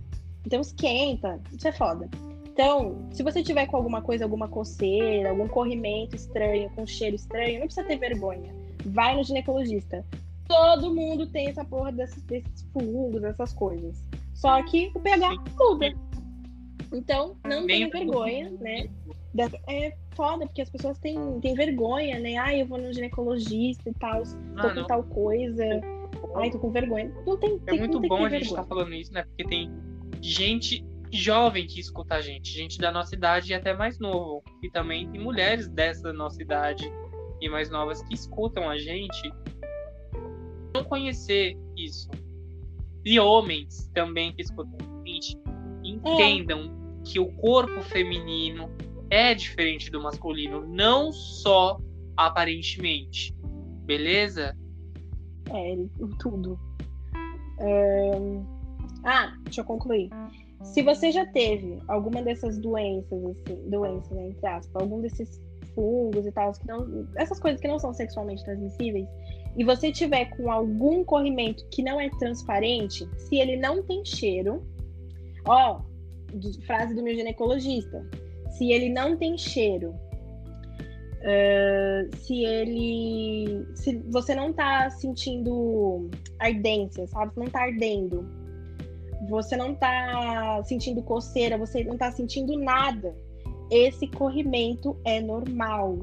então 0.45 0.59
esquenta, 0.61 1.39
isso 1.51 1.67
é 1.67 1.71
foda. 1.71 2.09
Então, 2.51 3.07
se 3.11 3.23
você 3.23 3.41
tiver 3.41 3.67
com 3.67 3.77
alguma 3.77 4.01
coisa, 4.01 4.25
alguma 4.25 4.49
coceira, 4.49 5.29
algum 5.29 5.47
corrimento 5.47 6.15
estranho, 6.15 6.69
com 6.71 6.85
cheiro 6.85 7.15
estranho, 7.15 7.59
não 7.59 7.67
precisa 7.67 7.87
ter 7.87 7.97
vergonha. 7.97 8.53
Vai 8.85 9.15
no 9.15 9.23
ginecologista. 9.23 10.05
Todo 10.49 10.93
mundo 10.93 11.27
tem 11.27 11.47
essa 11.47 11.63
porra 11.63 11.91
desses, 11.91 12.21
desses 12.23 12.67
fungos, 12.73 13.23
essas 13.23 13.53
coisas. 13.53 14.03
Só 14.33 14.61
que 14.63 14.91
o 14.95 14.99
pH 14.99 15.35
muda. 15.57 15.93
Então, 16.91 17.37
não 17.45 17.67
tenha 17.67 17.87
vergonha, 17.89 18.49
né? 18.59 18.89
É 19.67 19.95
foda, 20.15 20.47
porque 20.47 20.61
as 20.61 20.69
pessoas 20.69 20.97
têm, 20.97 21.39
têm 21.39 21.53
vergonha, 21.53 22.19
né? 22.19 22.35
Ai, 22.37 22.61
eu 22.61 22.67
vou 22.67 22.79
no 22.79 22.91
ginecologista 22.91 23.89
e 23.89 23.93
tal, 23.93 24.23
tô 24.23 24.31
com 24.33 24.55
Mano, 24.55 24.87
tal 24.87 25.03
coisa. 25.03 25.63
Ai, 26.35 26.49
tô 26.49 26.57
com 26.57 26.71
vergonha. 26.71 27.13
Não 27.27 27.37
tem, 27.37 27.61
é 27.67 27.71
tem 27.71 27.79
muito 27.79 27.99
bom 28.01 28.25
a 28.25 28.29
gente 28.29 28.45
estar 28.45 28.61
vergonha. 28.61 28.67
falando 28.67 28.93
isso, 28.95 29.13
né? 29.13 29.23
Porque 29.23 29.43
tem 29.43 29.71
gente 30.19 30.83
jovem 31.11 31.65
que 31.67 31.79
escuta 31.79 32.15
a 32.15 32.21
gente, 32.21 32.51
gente 32.51 32.77
da 32.77 32.91
nossa 32.91 33.15
idade 33.15 33.51
e 33.51 33.53
até 33.53 33.73
mais 33.73 33.99
novo. 33.99 34.43
E 34.63 34.69
também 34.71 35.07
tem 35.11 35.21
mulheres 35.21 35.67
dessa 35.67 36.11
nossa 36.11 36.41
idade 36.41 36.91
e 37.39 37.49
mais 37.49 37.69
novas 37.69 38.01
que 38.03 38.15
escutam 38.15 38.67
a 38.67 38.77
gente. 38.77 39.31
Conhecer 40.85 41.57
isso. 41.75 42.09
E 43.05 43.19
homens 43.19 43.89
também 43.93 44.33
que 44.33 44.41
escutam 44.41 44.77
gente 45.05 45.37
entendam 45.83 46.71
que 47.03 47.19
o 47.19 47.31
corpo 47.33 47.81
feminino 47.81 48.69
é 49.09 49.33
diferente 49.33 49.89
do 49.89 50.01
masculino, 50.01 50.65
não 50.67 51.11
só 51.11 51.79
aparentemente. 52.15 53.33
Beleza? 53.85 54.55
É, 55.51 55.75
tudo. 56.19 56.59
Ahn, 57.59 58.45
Ah, 59.03 59.33
deixa 59.43 59.61
eu 59.61 59.65
concluir. 59.65 60.09
Se 60.61 60.83
você 60.83 61.11
já 61.11 61.25
teve 61.25 61.79
alguma 61.87 62.21
dessas 62.21 62.59
doenças, 62.59 63.23
assim, 63.25 63.69
doenças, 63.69 64.11
né, 64.11 64.27
entre 64.27 64.45
aspas, 64.45 64.75
algum 64.81 65.01
desses 65.01 65.41
fungos 65.73 66.25
e 66.25 66.31
tal, 66.31 66.51
que 66.51 66.67
não, 66.67 67.07
essas 67.15 67.39
coisas 67.39 67.61
que 67.61 67.67
não 67.67 67.79
são 67.79 67.93
sexualmente 67.93 68.43
transmissíveis, 68.43 69.07
e 69.59 69.63
você 69.65 69.91
tiver 69.91 70.29
com 70.29 70.49
algum 70.49 71.03
corrimento 71.03 71.67
que 71.69 71.83
não 71.83 71.99
é 71.99 72.09
transparente, 72.11 73.05
se 73.17 73.35
ele 73.35 73.57
não 73.57 73.83
tem 73.83 74.05
cheiro, 74.05 74.63
ó, 75.45 75.81
frase 76.65 76.95
do 76.95 77.03
meu 77.03 77.13
ginecologista, 77.13 78.01
se 78.51 78.71
ele 78.71 78.87
não 78.87 79.17
tem 79.17 79.37
cheiro, 79.37 79.93
ah, 81.25 82.07
se 82.19 82.45
ele, 82.45 83.67
se 83.75 83.97
você 84.09 84.33
não 84.33 84.53
tá 84.53 84.89
sentindo 84.91 86.09
ardência, 86.39 87.05
sabe? 87.07 87.33
Não 87.35 87.47
tá 87.47 87.63
ardendo, 87.63 88.25
você 89.27 89.57
não 89.57 89.75
tá 89.75 90.63
sentindo 90.63 91.03
coceira, 91.03 91.57
você 91.57 91.83
não 91.83 91.97
tá 91.97 92.09
sentindo 92.13 92.57
nada, 92.57 93.13
esse 93.69 94.07
corrimento 94.07 94.97
é 95.03 95.19
normal. 95.19 95.99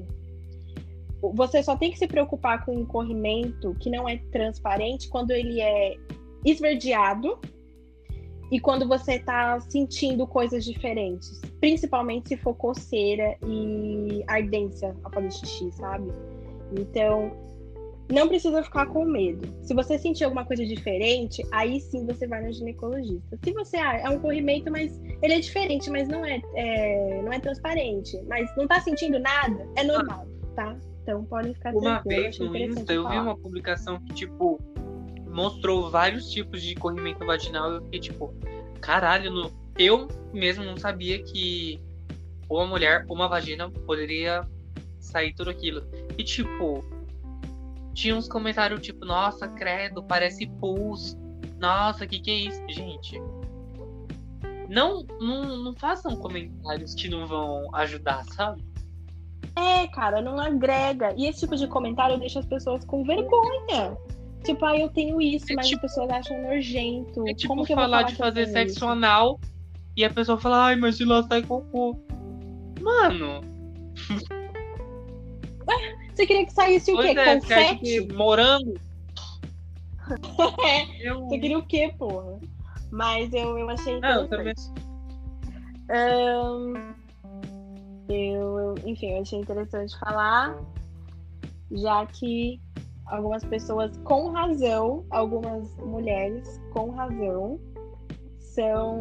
Você 1.35 1.63
só 1.63 1.77
tem 1.77 1.91
que 1.91 1.99
se 1.99 2.07
preocupar 2.07 2.65
com 2.65 2.77
um 2.77 2.85
corrimento 2.85 3.75
que 3.81 3.91
não 3.91 4.09
é 4.09 4.19
transparente 4.31 5.09
quando 5.09 5.31
ele 5.31 5.61
é 5.61 5.97
esverdeado 6.45 7.39
e 8.51 8.61
quando 8.61 8.87
você 8.87 9.19
tá 9.19 9.59
sentindo 9.61 10.27
coisas 10.27 10.65
diferentes. 10.65 11.41
Principalmente 11.61 12.29
se 12.29 12.37
for 12.37 12.55
coceira 12.55 13.37
e 13.47 14.23
ardência 14.29 14.95
ao 15.03 15.11
fazer 15.11 15.33
xixi, 15.33 15.73
sabe? 15.73 16.13
Então, 16.79 17.33
não 18.13 18.29
precisa 18.29 18.63
ficar 18.63 18.87
com 18.87 19.05
medo. 19.05 19.53
Se 19.63 19.75
você 19.75 19.99
sentir 19.99 20.25
alguma 20.25 20.45
coisa 20.45 20.65
diferente, 20.65 21.45
aí 21.53 21.81
sim 21.81 22.07
você 22.07 22.27
vai 22.27 22.45
no 22.45 22.53
ginecologista. 22.53 23.37
Se 23.43 23.53
você 23.53 23.79
ah, 23.79 23.99
é 23.99 24.09
um 24.09 24.21
corrimento, 24.21 24.71
mas 24.71 25.01
ele 25.23 25.35
é 25.35 25.41
diferente, 25.41 25.91
mas 25.91 26.07
não 26.07 26.25
é, 26.25 26.41
é- 26.55 27.23
não 27.23 27.33
é 27.33 27.41
transparente, 27.41 28.17
mas 28.29 28.49
não 28.57 28.67
tá 28.69 28.81
sentindo 28.81 29.19
nada, 29.19 29.69
é 29.77 29.83
normal, 29.83 30.27
tá? 30.55 30.79
Então 31.07 31.25
podem 31.25 31.55
ficar 31.55 31.73
Uma 31.73 32.01
vez 32.01 32.37
no 32.41 32.57
Insta 32.57 32.93
eu 32.93 33.09
vi 33.09 33.17
uma 33.17 33.37
publicação 33.37 34.01
que, 34.01 34.13
tipo, 34.13 34.61
mostrou 35.29 35.89
vários 35.89 36.29
tipos 36.29 36.61
de 36.61 36.75
corrimento 36.75 37.25
vaginal. 37.25 37.71
Eu 37.71 37.83
fiquei, 37.85 38.01
tipo, 38.01 38.35
caralho, 38.81 39.31
no... 39.31 39.53
eu 39.79 40.09
mesmo 40.33 40.65
não 40.65 40.77
sabia 40.77 41.23
que 41.23 41.81
uma 42.51 42.67
mulher, 42.67 43.07
uma 43.09 43.29
vagina, 43.29 43.71
poderia 43.71 44.45
sair 44.99 45.33
tudo 45.33 45.49
aquilo. 45.49 45.87
E, 46.19 46.25
tipo, 46.25 46.85
tinha 47.95 48.17
uns 48.17 48.27
comentários, 48.27 48.81
tipo, 48.81 49.07
nossa, 49.07 49.47
credo, 49.47 50.03
parece 50.03 50.49
pus. 50.59 51.17
Nossa, 51.61 52.05
que 52.05 52.19
que 52.19 52.31
é 52.33 52.35
isso? 52.35 52.61
Gente, 52.69 53.17
não, 54.69 55.05
não, 55.21 55.57
não 55.59 55.75
façam 55.77 56.17
comentários 56.17 56.95
que 56.95 57.09
não 57.09 57.29
vão 57.29 57.73
ajudar, 57.77 58.25
sabe? 58.25 58.61
É, 59.57 59.87
cara, 59.89 60.21
não 60.21 60.39
agrega. 60.39 61.15
E 61.17 61.27
esse 61.27 61.41
tipo 61.41 61.57
de 61.57 61.67
comentário 61.67 62.19
deixa 62.19 62.41
as 62.41 62.47
pessoas 62.47 62.85
com 62.85 63.03
vergonha. 63.05 63.97
Tipo, 64.45 64.65
ah, 64.67 64.77
eu 64.79 64.89
tenho 64.91 65.21
isso, 65.21 65.47
É 65.51 65.55
mas 65.57 65.67
tipo- 65.69 65.85
as 65.87 65.93
pessoas 65.93 66.11
acham 66.11 66.41
nojento. 66.43 67.27
É 67.29 67.35
tipo 67.35 67.49
Como 67.49 67.65
que 67.65 67.73
eu 67.73 67.77
falar 67.77 67.89
falar 67.99 68.03
de 68.05 68.13
eu 68.13 68.17
fazer 68.19 68.47
sexo 68.47 68.77
isso? 68.77 68.87
anal 68.87 69.41
e 69.97 70.05
a 70.05 70.11
pessoa 70.11 70.39
fala, 70.39 70.67
ai, 70.67 70.77
mas 70.77 70.97
de 70.99 71.05
lá 71.05 71.23
sai 71.25 71.43
cocô. 71.43 71.97
Mano, 72.81 73.41
Você 76.15 76.27
queria 76.27 76.47
que 76.47 76.53
saísse 76.53 76.93
o 76.93 76.97
pois 76.97 77.13
quê? 77.13 77.19
é, 77.19 77.23
acha 77.33 77.41
Confete? 77.41 77.77
que 77.81 78.13
morango? 78.15 78.75
É, 80.65 81.09
Eu... 81.11 81.21
Você 81.29 81.39
queria 81.39 81.59
o 81.59 81.67
quê, 81.67 81.93
porra? 81.99 82.39
Mas 82.93 83.33
eu, 83.33 83.59
eu 83.59 83.69
achei 83.69 83.99
Não, 84.01 84.21
eu 84.21 84.25
interessante. 84.27 84.73
também. 84.75 84.87
Ahn, 85.91 86.95
eu, 88.09 88.75
enfim, 88.85 89.13
eu 89.13 89.23
achei 89.23 89.39
interessante 89.41 89.99
falar, 89.99 90.59
já 91.73 92.07
que 92.07 92.61
algumas 93.07 93.45
pessoas 93.45 93.97
com 93.99 94.31
razão, 94.31 95.05
algumas 95.11 95.75
mulheres 95.79 96.61
com 96.73 96.91
razão, 96.91 97.61
são. 98.39 98.99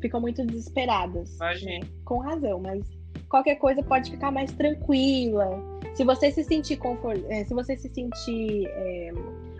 ficam 0.00 0.20
muito 0.20 0.44
desesperadas. 0.46 1.36
Né? 1.80 1.80
Com 2.04 2.18
razão, 2.18 2.60
mas 2.60 2.84
qualquer 3.28 3.56
coisa 3.56 3.82
pode 3.82 4.10
ficar 4.10 4.30
mais 4.30 4.52
tranquila. 4.52 5.48
Se 5.94 6.04
você 6.04 6.30
se 6.30 6.44
sentir 6.44 6.76
confort... 6.76 7.20
eh, 7.28 7.44
se 7.44 7.54
você 7.54 7.76
se 7.76 7.88
sentir 7.88 8.66
eh, 8.66 9.12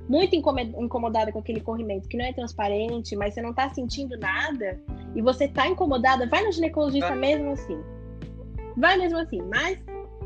muito 0.08 0.34
incomodada 0.36 1.32
com 1.32 1.38
aquele 1.40 1.60
corrimento 1.60 2.08
que 2.08 2.16
não 2.16 2.24
é 2.24 2.32
transparente, 2.32 3.14
mas 3.16 3.34
você 3.34 3.42
não 3.42 3.52
tá 3.52 3.68
sentindo 3.74 4.16
nada, 4.16 4.80
e 5.14 5.20
você 5.20 5.48
tá 5.48 5.66
incomodada, 5.68 6.26
vai 6.28 6.44
no 6.44 6.52
ginecologista 6.52 7.12
Ah. 7.12 7.16
mesmo 7.16 7.50
assim. 7.50 7.78
Vai 8.78 8.96
mesmo 8.96 9.18
assim, 9.18 9.42
mas 9.42 9.78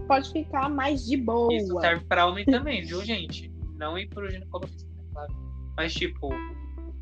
pode 0.06 0.30
ficar 0.30 0.68
mais 0.68 1.06
de 1.06 1.16
boa. 1.16 1.52
Isso 1.54 1.78
serve 1.80 2.04
pra 2.04 2.26
homem 2.26 2.44
também, 2.44 2.84
viu, 2.84 3.02
gente? 3.04 3.50
Não 3.76 3.96
ir 3.96 4.08
pro 4.08 4.30
ginecologista, 4.30 4.88
né, 4.94 5.04
claro. 5.12 5.34
Mas, 5.76 5.94
tipo, 5.94 6.28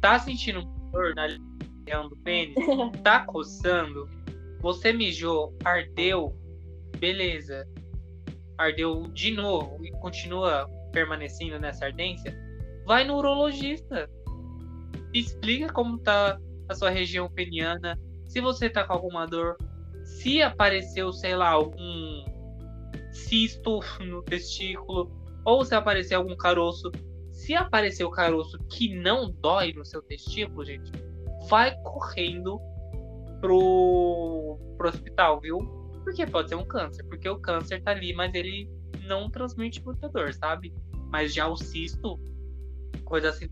tá 0.00 0.18
sentindo 0.18 0.62
dor 0.92 1.14
na 1.14 1.26
região 1.26 2.08
do 2.08 2.16
pênis? 2.18 2.54
Tá 3.02 3.24
coçando? 3.26 4.08
Você 4.60 4.92
mijou, 4.92 5.56
ardeu? 5.64 6.36
Beleza. 6.98 7.66
Ardeu 8.56 9.08
de 9.12 9.32
novo 9.32 9.84
e 9.84 9.90
continua 9.92 10.68
permanecendo 10.92 11.58
nessa 11.58 11.86
ardência? 11.86 12.32
Vai 12.86 13.04
no 13.04 13.16
urologista. 13.16 14.08
Explica 15.12 15.72
como 15.72 15.98
tá 15.98 16.38
a 16.68 16.74
sua 16.74 16.90
região 16.90 17.28
peniana. 17.28 17.98
Se 18.26 18.40
você 18.40 18.70
tá 18.70 18.84
com 18.84 18.92
alguma 18.92 19.26
dor. 19.26 19.56
Se 20.18 20.42
apareceu, 20.42 21.12
sei 21.12 21.34
lá, 21.34 21.50
algum 21.50 22.24
cisto 23.12 23.80
no 24.00 24.22
testículo, 24.22 25.10
ou 25.44 25.64
se 25.64 25.74
aparecer 25.74 26.14
algum 26.14 26.36
caroço. 26.36 26.90
Se 27.30 27.54
aparecer 27.54 28.04
o 28.04 28.10
caroço 28.10 28.58
que 28.68 28.94
não 28.94 29.30
dói 29.30 29.72
no 29.72 29.84
seu 29.84 30.02
testículo, 30.02 30.64
gente, 30.64 30.92
vai 31.48 31.74
correndo 31.82 32.60
pro, 33.40 34.58
pro 34.76 34.88
hospital, 34.88 35.40
viu? 35.40 35.58
Porque 36.04 36.26
pode 36.26 36.50
ser 36.50 36.56
um 36.56 36.66
câncer, 36.66 37.02
porque 37.04 37.28
o 37.28 37.38
câncer 37.38 37.82
tá 37.82 37.92
ali, 37.92 38.12
mas 38.12 38.34
ele 38.34 38.68
não 39.06 39.30
transmite 39.30 39.82
muita 39.82 40.08
dor, 40.08 40.34
sabe? 40.34 40.74
Mas 41.10 41.32
já 41.32 41.48
o 41.48 41.56
cisto, 41.56 42.20
coisa 43.04 43.30
assim, 43.30 43.48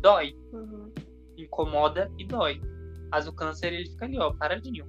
dói, 0.00 0.36
Uhum. 0.52 0.92
incomoda 1.36 2.10
e 2.18 2.24
dói. 2.24 2.60
Mas 3.10 3.26
o 3.26 3.32
câncer 3.32 3.72
ele 3.72 3.88
fica 3.88 4.04
ali, 4.04 4.18
ó, 4.18 4.32
paradinho. 4.32 4.86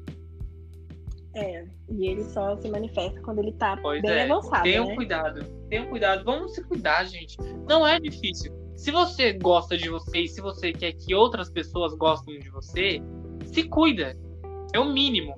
É, 1.37 1.65
e 1.89 2.07
ele 2.07 2.23
só 2.23 2.57
se 2.57 2.67
manifesta 2.67 3.21
quando 3.21 3.39
ele 3.39 3.51
tá 3.53 3.77
Pois 3.79 4.01
bem 4.01 4.11
é, 4.11 4.23
avançado, 4.23 4.63
Tenham 4.63 4.87
né? 4.87 4.95
cuidado. 4.95 5.45
Tenham 5.69 5.85
cuidado. 5.87 6.23
Vamos 6.23 6.55
se 6.55 6.63
cuidar, 6.63 7.05
gente. 7.05 7.37
Não 7.67 7.85
é 7.85 7.99
difícil. 7.99 8.51
Se 8.75 8.89
você 8.89 9.33
gosta 9.33 9.77
de 9.77 9.87
você 9.87 10.21
e 10.21 10.27
se 10.27 10.41
você 10.41 10.73
quer 10.73 10.93
que 10.93 11.13
outras 11.13 11.49
pessoas 11.49 11.93
gostem 11.93 12.39
de 12.39 12.49
você, 12.49 12.99
se 13.45 13.63
cuida. 13.63 14.17
É 14.73 14.79
o 14.79 14.85
mínimo. 14.85 15.35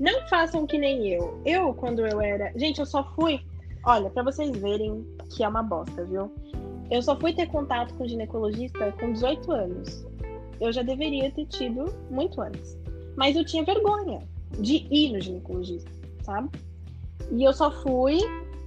Não 0.00 0.26
façam 0.26 0.66
que 0.66 0.78
nem 0.78 1.08
eu. 1.08 1.40
Eu, 1.44 1.72
quando 1.74 2.04
eu 2.04 2.20
era. 2.20 2.52
Gente, 2.56 2.80
eu 2.80 2.86
só 2.86 3.04
fui. 3.14 3.40
Olha, 3.84 4.10
pra 4.10 4.24
vocês 4.24 4.50
verem 4.56 5.06
que 5.30 5.44
é 5.44 5.48
uma 5.48 5.62
bosta, 5.62 6.04
viu? 6.04 6.32
Eu 6.90 7.02
só 7.02 7.16
fui 7.16 7.32
ter 7.32 7.46
contato 7.46 7.94
com 7.94 8.06
ginecologista 8.06 8.92
com 8.98 9.12
18 9.12 9.52
anos. 9.52 10.06
Eu 10.60 10.72
já 10.72 10.82
deveria 10.82 11.30
ter 11.30 11.46
tido 11.46 11.84
muito 12.10 12.40
antes. 12.40 12.76
Mas 13.16 13.36
eu 13.36 13.44
tinha 13.44 13.64
vergonha 13.64 14.28
de 14.58 14.86
ir 14.90 15.12
no 15.12 15.20
ginecologista, 15.20 15.90
sabe? 16.22 16.50
E 17.30 17.44
eu 17.44 17.52
só 17.52 17.70
fui 17.82 18.18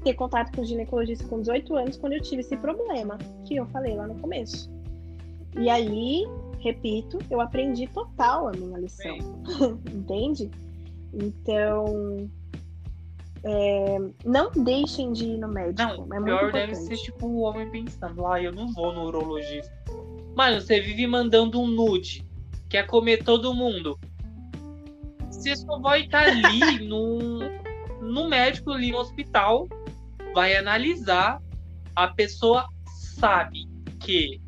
ter 0.04 0.14
contato 0.14 0.56
com 0.56 0.62
o 0.62 0.66
ginecologista 0.66 1.26
com 1.28 1.40
18 1.40 1.76
anos 1.76 1.98
quando 1.98 2.14
eu 2.14 2.22
tive 2.22 2.42
esse 2.42 2.56
problema 2.58 3.18
que 3.46 3.56
eu 3.56 3.66
falei 3.68 3.96
lá 3.96 4.08
no 4.08 4.16
começo. 4.16 4.72
E 5.58 5.70
aí, 5.70 6.26
repito, 6.60 7.20
eu 7.30 7.40
aprendi 7.40 7.88
total 7.88 8.48
a 8.48 8.52
minha 8.52 8.78
lição. 8.78 9.18
Entende? 9.94 10.50
Então, 11.14 12.30
é, 13.44 13.98
não 14.26 14.52
deixem 14.52 15.12
de 15.12 15.26
ir 15.26 15.38
no 15.38 15.48
médico. 15.48 16.06
Não, 16.08 16.18
é 16.18 16.24
pior 16.24 16.52
deve 16.52 16.76
ser 16.76 16.98
tipo 16.98 17.28
o 17.28 17.40
homem 17.42 17.70
pensando, 17.70 18.26
ah, 18.26 18.42
eu 18.42 18.52
não 18.52 18.72
vou 18.74 18.94
no 18.94 19.06
urologista. 19.06 19.72
Mano, 20.36 20.60
você 20.60 20.80
vive 20.80 21.06
mandando 21.06 21.62
um 21.62 21.68
nude, 21.68 22.26
quer 22.68 22.88
comer 22.88 23.24
todo 23.24 23.54
mundo. 23.54 24.00
Você 25.44 25.58
só 25.58 25.78
vai 25.78 26.04
estar 26.04 26.24
ali 26.24 26.80
no, 26.88 27.40
no 28.02 28.30
médico 28.30 28.72
ali 28.72 28.92
no 28.92 29.00
hospital, 29.00 29.68
vai 30.34 30.56
analisar, 30.56 31.42
a 31.94 32.08
pessoa 32.08 32.66
sabe 32.86 33.68
que. 34.00 34.42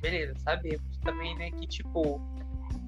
Beleza, 0.00 0.34
sabemos 0.38 0.96
também, 1.04 1.36
né, 1.36 1.50
que 1.50 1.66
tipo, 1.66 2.18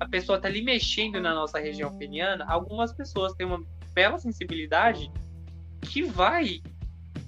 a 0.01 0.09
pessoa 0.09 0.41
tá 0.41 0.49
ali 0.49 0.63
mexendo 0.63 1.21
na 1.21 1.35
nossa 1.35 1.59
região 1.59 1.95
peniana, 1.99 2.47
algumas 2.49 2.91
pessoas 2.91 3.35
têm 3.35 3.47
uma 3.47 3.63
bela 3.93 4.19
sensibilidade 4.19 5.13
que 5.83 6.03
vai, 6.03 6.63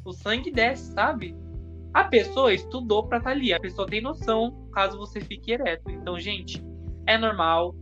o 0.07 0.13
sangue 0.13 0.51
desce, 0.51 0.93
sabe? 0.93 1.37
A 1.93 2.05
pessoa 2.05 2.55
estudou 2.55 3.07
pra 3.07 3.19
estar 3.19 3.31
ali, 3.31 3.53
a 3.53 3.61
pessoa 3.61 3.87
tem 3.87 4.01
noção 4.01 4.67
caso 4.73 4.97
você 4.97 5.21
fique 5.21 5.53
ereto. 5.53 5.91
Então, 5.91 6.19
gente, 6.19 6.65
é 7.07 7.19
normal. 7.19 7.75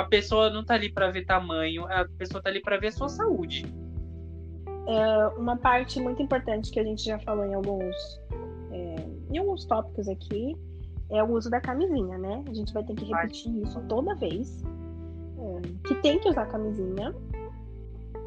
A 0.00 0.04
pessoa 0.04 0.48
não 0.48 0.64
tá 0.64 0.74
ali 0.74 0.90
pra 0.90 1.10
ver 1.10 1.26
tamanho, 1.26 1.84
a 1.84 2.06
pessoa 2.16 2.42
tá 2.42 2.48
ali 2.48 2.62
pra 2.62 2.78
ver 2.78 2.86
a 2.86 2.92
sua 2.92 3.08
saúde. 3.08 3.66
Uma 5.36 5.56
parte 5.56 6.00
muito 6.00 6.22
importante 6.22 6.70
que 6.70 6.80
a 6.80 6.82
gente 6.82 7.04
já 7.04 7.18
falou 7.18 7.44
em 7.44 7.52
alguns, 7.54 7.94
é, 8.72 8.96
em 9.30 9.38
alguns 9.38 9.66
tópicos 9.66 10.08
aqui 10.08 10.56
é 11.10 11.22
o 11.22 11.32
uso 11.32 11.50
da 11.50 11.60
camisinha, 11.60 12.16
né? 12.16 12.42
A 12.48 12.54
gente 12.54 12.72
vai 12.72 12.82
ter 12.82 12.94
que 12.94 13.04
repetir 13.04 13.54
isso 13.62 13.78
toda 13.88 14.14
vez. 14.14 14.64
é, 15.38 15.60
que 15.86 15.94
tem 15.96 16.18
que 16.18 16.28
usar 16.28 16.46
camisinha, 16.46 17.14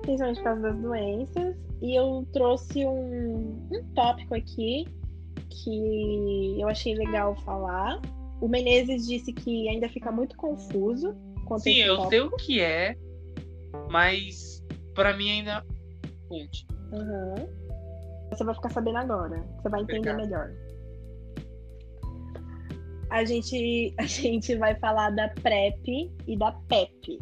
principalmente 0.04 0.38
por 0.38 0.44
causa 0.44 0.62
das 0.62 0.78
doenças. 0.78 1.56
E 1.82 1.96
eu 1.98 2.26
trouxe 2.32 2.86
um, 2.86 3.68
um 3.72 3.84
tópico 3.96 4.36
aqui 4.36 4.86
que 5.50 6.62
eu 6.62 6.70
achei 6.70 6.94
legal 6.94 7.36
falar. 7.38 8.00
O 8.40 8.48
Menezes 8.48 9.08
disse 9.08 9.34
que 9.34 9.68
ainda 9.68 9.90
fica 9.90 10.12
muito 10.12 10.38
confuso. 10.38 11.16
Sim, 11.60 11.78
eu 11.78 12.08
sei 12.10 12.22
o 12.22 12.32
que 12.32 12.62
é, 12.62 12.96
mas 13.90 14.64
pra 14.94 15.16
mim 15.16 15.30
ainda. 15.30 15.66
Aham. 16.94 17.64
Você 18.30 18.44
vai 18.44 18.56
ficar 18.56 18.70
sabendo 18.70 18.98
agora. 18.98 19.44
Você 19.62 19.70
vai 19.70 19.82
entender 19.82 20.12
Obrigado. 20.12 20.18
melhor. 20.18 20.52
A 23.10 23.24
gente, 23.24 23.94
a 24.00 24.04
gente 24.04 24.56
vai 24.56 24.76
falar 24.76 25.12
da 25.12 25.30
PrEP 25.30 26.12
e 26.28 26.38
da 26.38 26.52
PEP. 26.68 27.20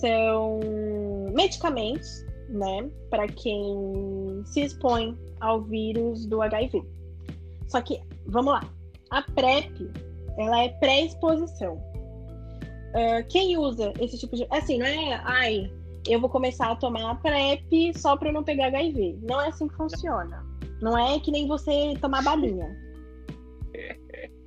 São 0.00 0.60
medicamentos, 1.34 2.24
né, 2.48 2.88
para 3.10 3.26
quem 3.26 4.42
se 4.44 4.60
expõe 4.60 5.18
ao 5.40 5.62
vírus 5.62 6.24
do 6.26 6.40
HIV. 6.40 6.82
Só 7.66 7.80
que, 7.80 8.00
vamos 8.26 8.52
lá. 8.52 8.60
A 9.10 9.22
PrEP, 9.22 9.90
ela 10.38 10.62
é 10.62 10.68
pré-exposição. 10.78 11.82
Ah, 12.98 13.22
quem 13.22 13.56
usa 13.56 13.92
esse 14.00 14.18
tipo 14.18 14.34
de. 14.34 14.44
Assim, 14.50 14.78
não 14.78 14.86
é. 14.86 15.22
Ai, 15.24 15.72
eu 16.08 16.20
vou 16.20 16.28
começar 16.28 16.72
a 16.72 16.76
tomar 16.76 17.08
a 17.08 17.14
PrEP 17.14 17.96
só 17.96 18.16
para 18.16 18.30
eu 18.30 18.32
não 18.32 18.42
pegar 18.42 18.66
HIV. 18.66 19.20
Não 19.22 19.40
é 19.40 19.48
assim 19.48 19.68
que 19.68 19.76
funciona. 19.76 20.44
Não 20.82 20.98
é 20.98 21.20
que 21.20 21.30
nem 21.30 21.46
você 21.46 21.94
tomar 22.00 22.22
balinha. 22.22 22.76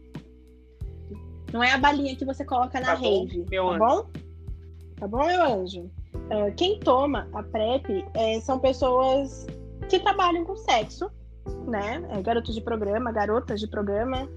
Não 1.54 1.62
é 1.62 1.74
a 1.74 1.78
balinha 1.78 2.16
que 2.16 2.24
você 2.24 2.46
coloca 2.46 2.80
na 2.80 2.88
Tá 2.88 2.94
rave, 2.94 3.44
tá 3.44 3.78
bom? 3.78 4.10
Tá 4.98 5.06
bom, 5.06 5.28
meu 5.28 5.44
anjo? 5.44 5.92
Ah, 6.30 6.50
quem 6.56 6.80
toma 6.80 7.28
a 7.34 7.44
PrEP 7.44 8.06
é, 8.14 8.40
são 8.40 8.58
pessoas 8.58 9.46
que 9.90 10.00
trabalham 10.00 10.46
com 10.46 10.56
sexo, 10.56 11.12
né? 11.68 12.02
É, 12.10 12.22
garotos 12.22 12.56
de 12.56 12.62
programa, 12.62 13.12
garotas 13.12 13.60
de 13.60 13.68
programa. 13.68 14.30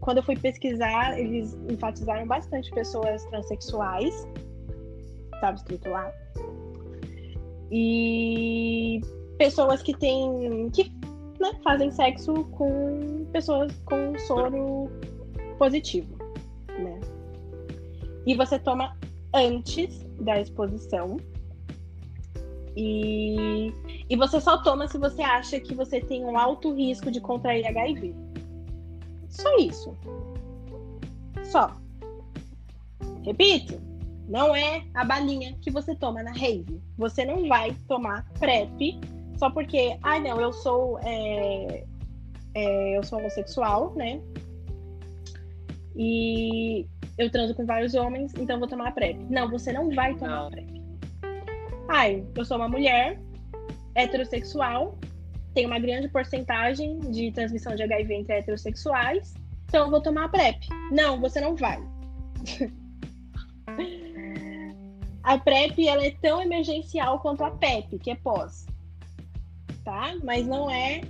Quando 0.00 0.18
eu 0.18 0.22
fui 0.22 0.36
pesquisar, 0.36 1.18
eles 1.18 1.58
enfatizaram 1.68 2.26
bastante 2.26 2.70
pessoas 2.70 3.24
transexuais. 3.26 4.26
Estava 5.34 5.56
escrito 5.56 5.88
lá. 5.88 6.12
E 7.70 9.00
pessoas 9.38 9.82
que 9.82 9.96
têm. 9.96 10.70
que 10.70 10.92
né, 11.40 11.50
fazem 11.64 11.90
sexo 11.90 12.32
com 12.52 13.26
pessoas 13.32 13.72
com 13.84 14.16
soro 14.20 14.90
positivo. 15.58 16.16
Né? 16.78 17.00
E 18.26 18.36
você 18.36 18.58
toma 18.58 18.96
antes 19.34 20.04
da 20.20 20.40
exposição. 20.40 21.16
E, 22.76 23.72
e 24.08 24.16
você 24.16 24.40
só 24.40 24.62
toma 24.62 24.88
se 24.88 24.96
você 24.96 25.20
acha 25.20 25.60
que 25.60 25.74
você 25.74 26.00
tem 26.00 26.24
um 26.24 26.38
alto 26.38 26.72
risco 26.74 27.10
de 27.10 27.20
contrair 27.20 27.66
HIV. 27.66 28.14
Só 29.32 29.56
isso. 29.56 29.96
Só. 31.44 31.74
Repito, 33.24 33.80
não 34.28 34.54
é 34.54 34.84
a 34.94 35.04
balinha 35.04 35.56
que 35.60 35.70
você 35.70 35.94
toma 35.94 36.22
na 36.22 36.32
rave. 36.32 36.80
Você 36.96 37.24
não 37.24 37.48
vai 37.48 37.74
tomar 37.88 38.24
PrEP 38.38 39.00
só 39.38 39.50
porque, 39.50 39.98
ai 40.02 40.18
ah, 40.18 40.20
não, 40.20 40.40
eu 40.40 40.52
sou 40.52 40.98
é, 41.02 41.84
é, 42.54 42.96
eu 42.96 43.02
sou 43.02 43.18
homossexual, 43.18 43.94
né? 43.96 44.20
E 45.96 46.86
eu 47.18 47.30
transo 47.30 47.54
com 47.54 47.66
vários 47.66 47.94
homens, 47.94 48.32
então 48.38 48.58
vou 48.58 48.68
tomar 48.68 48.92
PrEP. 48.92 49.18
Não, 49.30 49.50
você 49.50 49.72
não 49.72 49.90
vai 49.90 50.14
tomar 50.14 50.42
não. 50.42 50.50
PrEP. 50.50 50.82
Ai, 51.88 52.24
eu 52.36 52.44
sou 52.44 52.56
uma 52.56 52.68
mulher 52.68 53.20
heterossexual, 53.94 54.96
tem 55.54 55.66
uma 55.66 55.78
grande 55.78 56.08
porcentagem 56.08 56.98
de 57.00 57.30
transmissão 57.32 57.74
de 57.74 57.82
HIV 57.82 58.14
entre 58.14 58.34
heterossexuais, 58.34 59.34
então 59.66 59.84
eu 59.86 59.90
vou 59.90 60.00
tomar 60.00 60.28
PrEP. 60.28 60.68
Não, 60.90 61.20
você 61.20 61.40
não 61.40 61.56
vai. 61.56 61.82
a 65.22 65.38
PrEP 65.38 65.86
ela 65.86 66.04
é 66.04 66.10
tão 66.22 66.42
emergencial 66.42 67.20
quanto 67.20 67.44
a 67.44 67.50
PEP, 67.50 67.98
que 67.98 68.10
é 68.10 68.14
pós. 68.16 68.66
Tá? 69.84 70.14
Mas 70.22 70.46
não 70.46 70.70
é 70.70 71.00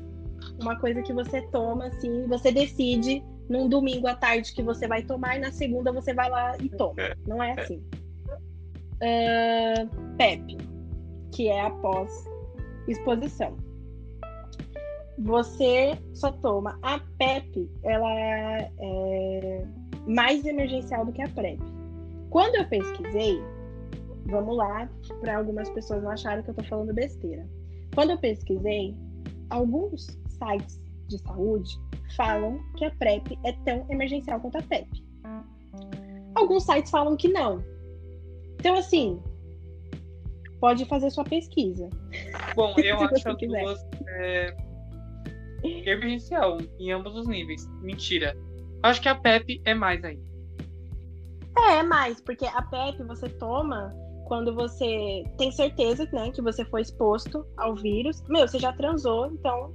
uma 0.61 0.79
coisa 0.79 1.03
que 1.03 1.13
você 1.13 1.43
toma 1.49 1.87
assim, 1.87 2.27
você 2.27 2.53
decide 2.53 3.23
num 3.49 3.69
domingo 3.69 4.07
à 4.07 4.15
tarde 4.15 4.53
que 4.53 4.63
você 4.63 4.87
vai 4.87 5.03
tomar 5.03 5.37
e 5.37 5.41
na 5.41 5.53
segunda 5.53 5.93
você 5.93 6.15
vai 6.15 6.31
lá 6.31 6.57
e 6.59 6.69
toma. 6.69 7.03
É. 7.03 7.15
Não 7.27 7.43
é 7.43 7.53
assim. 7.61 7.83
Uh, 9.03 10.17
PEP, 10.17 10.57
que 11.33 11.49
é 11.49 11.63
após 11.63 12.11
exposição. 12.87 13.57
Você 15.19 15.99
só 16.15 16.33
toma 16.33 16.79
a 16.83 16.99
PEP, 17.19 17.71
ela 17.85 18.11
é 18.13 19.67
mais 20.07 20.45
emergencial 20.45 21.05
do 21.05 21.13
que 21.13 21.23
a 21.23 21.29
PrEP. 21.29 21.61
Quando 22.31 22.57
eu 22.57 22.69
pesquisei, 22.69 23.41
vamos 24.27 24.57
lá, 24.57 24.89
para 25.21 25.37
algumas 25.37 25.69
pessoas 25.71 26.03
não 26.03 26.11
acharem 26.11 26.43
que 26.43 26.51
eu 26.51 26.53
estou 26.53 26.67
falando 26.67 26.95
besteira. 26.95 27.47
Quando 27.95 28.11
eu 28.11 28.19
pesquisei, 28.19 28.97
alguns 29.51 30.07
sites 30.29 30.81
de 31.09 31.19
saúde 31.19 31.79
falam 32.17 32.59
que 32.77 32.85
a 32.85 32.91
PrEP 32.93 33.39
é 33.45 33.53
tão 33.65 33.87
emergencial 33.91 34.41
quanto 34.41 34.59
a 34.59 34.63
PEP. 34.63 35.05
Alguns 36.35 36.65
sites 36.65 36.91
falam 36.91 37.17
que 37.17 37.29
não. 37.29 37.63
Então, 38.59 38.77
assim, 38.77 39.21
pode 40.59 40.85
fazer 40.87 41.11
sua 41.11 41.25
pesquisa. 41.25 41.91
Bom, 42.55 42.75
eu 42.81 42.99
acho 43.01 43.29
as 43.29 43.37
duas 43.37 43.87
é, 44.09 44.57
emergencial 45.63 46.59
em 46.79 46.93
ambos 46.93 47.17
os 47.17 47.27
níveis. 47.27 47.69
Mentira. 47.81 48.37
Acho 48.83 49.01
que 49.01 49.09
a 49.09 49.15
PEP 49.15 49.63
é 49.65 49.75
mais 49.75 50.03
ainda. 50.05 50.23
É, 51.57 51.77
é 51.77 51.83
mais, 51.83 52.21
porque 52.21 52.47
a 52.47 52.63
PEP 52.63 53.03
você 53.05 53.29
toma 53.29 53.95
quando 54.27 54.55
você 54.55 55.25
tem 55.37 55.53
certeza 55.53 56.09
né, 56.13 56.31
que 56.31 56.41
você 56.41 56.65
foi 56.65 56.81
exposto 56.81 57.47
ao 57.57 57.75
vírus. 57.77 58.23
Meu, 58.29 58.49
você 58.49 58.59
já 58.59 58.73
transou, 58.73 59.27
então 59.27 59.75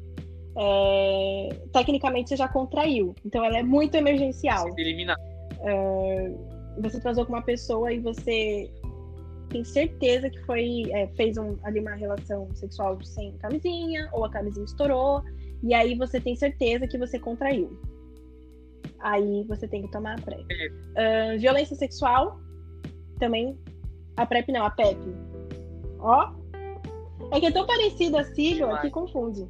é, 0.58 1.50
tecnicamente 1.72 2.30
você 2.30 2.36
já 2.36 2.48
contraiu. 2.48 3.16
Então 3.24 3.46
ela 3.46 3.58
é 3.60 3.64
muito 3.64 3.96
emergencial. 3.96 4.68
Eliminar. 4.78 5.18
É, 5.60 6.32
você 6.82 7.00
transou 7.00 7.26
com 7.26 7.34
uma 7.34 7.44
pessoa 7.44 7.94
e 7.94 8.00
você 8.00 8.70
tem 9.50 9.64
certeza 9.64 10.30
que 10.30 10.40
foi 10.46 10.84
é, 10.92 11.08
fez 11.16 11.38
um, 11.38 11.56
ali 11.64 11.80
uma 11.80 11.96
relação 11.96 12.50
sexual 12.54 13.02
sem 13.04 13.32
camisinha 13.38 14.10
ou 14.12 14.26
a 14.26 14.30
camisinha 14.30 14.66
estourou 14.66 15.22
e 15.64 15.74
aí 15.74 15.96
você 15.96 16.20
tem 16.20 16.36
certeza 16.36 16.88
que 16.88 16.98
você 16.98 17.20
contraiu. 17.20 17.80
Aí 19.00 19.44
você 19.48 19.68
tem 19.68 19.84
que 19.84 19.92
tomar 19.92 20.18
a 20.18 20.22
PrEP. 20.22 20.44
Uh, 20.44 21.40
violência 21.40 21.76
sexual 21.76 22.40
também 23.20 23.58
a 24.18 24.26
PrEP 24.26 24.52
não, 24.52 24.66
a 24.66 24.72
PEP. 24.72 25.00
Ó. 26.00 26.34
É 27.32 27.40
que 27.40 27.46
é 27.46 27.52
tão 27.52 27.66
parecida 27.66 28.22
a 28.22 28.24
sigla 28.24 28.80
que 28.82 28.90
confunde. 28.90 29.48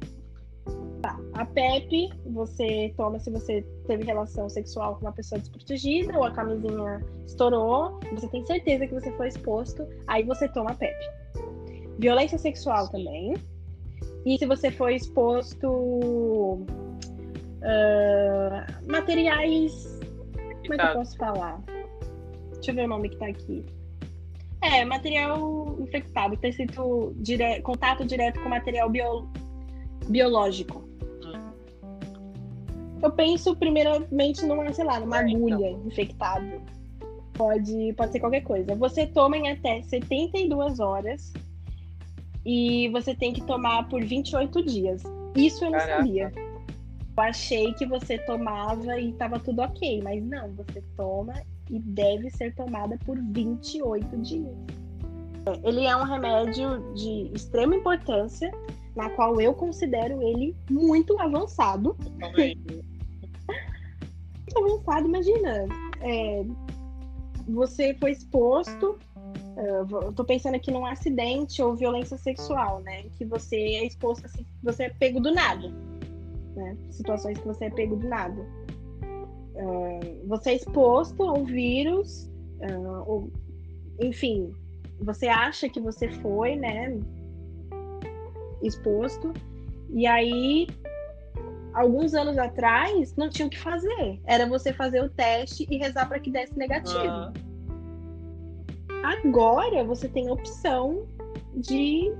Tá. 1.02 1.18
A 1.34 1.44
PEP 1.44 2.10
você 2.26 2.92
toma 2.96 3.18
se 3.18 3.30
você 3.30 3.64
teve 3.86 4.04
relação 4.04 4.48
sexual 4.48 4.96
com 4.96 5.02
uma 5.02 5.12
pessoa 5.12 5.38
desprotegida 5.38 6.16
ou 6.16 6.24
a 6.24 6.30
camisinha 6.30 7.04
estourou, 7.26 7.98
você 8.12 8.28
tem 8.28 8.44
certeza 8.44 8.86
que 8.86 8.94
você 8.94 9.10
foi 9.12 9.28
exposto, 9.28 9.86
aí 10.06 10.22
você 10.24 10.48
toma 10.48 10.72
a 10.72 10.74
PEP. 10.74 10.96
Violência 11.98 12.36
sexual 12.36 12.88
também. 12.90 13.34
E 14.26 14.38
se 14.38 14.46
você 14.46 14.70
foi 14.70 14.96
exposto 14.96 16.66
uh, 17.62 18.90
materiais. 18.90 19.98
Como 20.62 20.74
é 20.74 20.76
que 20.76 20.82
eu 20.82 20.92
posso 20.94 21.16
falar? 21.16 21.62
Deixa 22.54 22.70
eu 22.72 22.74
ver 22.74 22.84
o 22.84 22.88
nome 22.88 23.08
que 23.08 23.16
tá 23.16 23.26
aqui. 23.26 23.64
É, 24.62 24.84
material 24.84 25.76
infectado, 25.80 26.36
ter 26.36 26.52
sido 26.52 27.12
dire... 27.16 27.62
contato 27.62 28.04
direto 28.04 28.40
com 28.42 28.48
material 28.48 28.90
bio... 28.90 29.28
biológico. 30.08 30.88
Eu 33.00 33.12
penso 33.12 33.54
primeiramente 33.54 34.44
numa, 34.44 34.72
sei 34.72 34.84
lá, 34.84 34.98
numa 34.98 35.20
é, 35.20 35.28
então. 35.28 35.36
agulha 35.36 35.70
então. 35.70 35.86
infectada. 35.86 36.60
Pode, 37.34 37.92
pode 37.96 38.10
ser 38.10 38.18
qualquer 38.18 38.40
coisa. 38.40 38.74
Você 38.74 39.06
toma 39.06 39.36
em 39.36 39.48
até 39.48 39.80
72 39.82 40.80
horas 40.80 41.32
e 42.48 42.88
você 42.88 43.14
tem 43.14 43.30
que 43.30 43.44
tomar 43.44 43.86
por 43.90 44.02
28 44.02 44.64
dias. 44.64 45.02
Isso 45.36 45.66
eu 45.66 45.70
não 45.70 45.78
Caraca. 45.78 45.98
sabia. 45.98 46.32
Eu 46.34 47.22
achei 47.22 47.74
que 47.74 47.84
você 47.84 48.16
tomava 48.16 48.98
e 48.98 49.12
tava 49.12 49.38
tudo 49.38 49.60
ok, 49.60 50.00
mas 50.02 50.24
não, 50.24 50.54
você 50.54 50.82
toma 50.96 51.34
e 51.70 51.78
deve 51.78 52.30
ser 52.30 52.54
tomada 52.54 52.96
por 53.04 53.18
28 53.20 54.16
dias. 54.22 54.56
Ele 55.62 55.84
é 55.84 55.94
um 55.94 56.04
remédio 56.04 56.94
de 56.94 57.30
extrema 57.34 57.76
importância, 57.76 58.50
na 58.96 59.10
qual 59.10 59.38
eu 59.38 59.52
considero 59.52 60.22
ele 60.22 60.56
muito 60.70 61.20
avançado. 61.20 61.94
muito 64.40 64.56
avançado, 64.56 65.06
imagina. 65.06 65.66
É, 66.00 66.46
você 67.46 67.94
foi 68.00 68.12
exposto. 68.12 68.98
Eu 69.58 70.12
tô 70.12 70.24
pensando 70.24 70.54
aqui 70.54 70.70
num 70.70 70.86
acidente 70.86 71.60
ou 71.60 71.74
violência 71.74 72.16
sexual, 72.16 72.80
né? 72.80 73.02
Que 73.16 73.24
você 73.24 73.56
é 73.56 73.86
exposto 73.86 74.24
assim, 74.24 74.46
você 74.62 74.84
é 74.84 74.90
pego 74.90 75.18
do 75.18 75.34
nada. 75.34 75.68
Né? 76.54 76.76
Situações 76.90 77.38
que 77.38 77.46
você 77.46 77.64
é 77.64 77.70
pego 77.70 77.96
do 77.96 78.08
nada. 78.08 78.40
Uh, 79.54 80.28
você 80.28 80.50
é 80.50 80.54
exposto 80.54 81.24
ao 81.24 81.44
vírus, 81.44 82.30
uh, 82.60 83.04
ou, 83.04 83.32
enfim, 84.00 84.52
você 85.00 85.26
acha 85.26 85.68
que 85.68 85.80
você 85.80 86.08
foi, 86.08 86.54
né, 86.54 86.96
exposto, 88.62 89.32
e 89.90 90.06
aí, 90.06 90.68
alguns 91.74 92.14
anos 92.14 92.38
atrás, 92.38 93.16
não 93.16 93.28
tinha 93.28 93.46
o 93.46 93.50
que 93.50 93.58
fazer. 93.58 94.20
Era 94.24 94.46
você 94.46 94.72
fazer 94.72 95.02
o 95.02 95.08
teste 95.08 95.66
e 95.68 95.76
rezar 95.78 96.06
para 96.08 96.20
que 96.20 96.30
desse 96.30 96.56
negativo. 96.56 96.98
Uhum. 96.98 97.47
Agora 99.02 99.84
você 99.84 100.08
tem 100.08 100.28
a 100.28 100.32
opção 100.32 101.06
de 101.54 102.12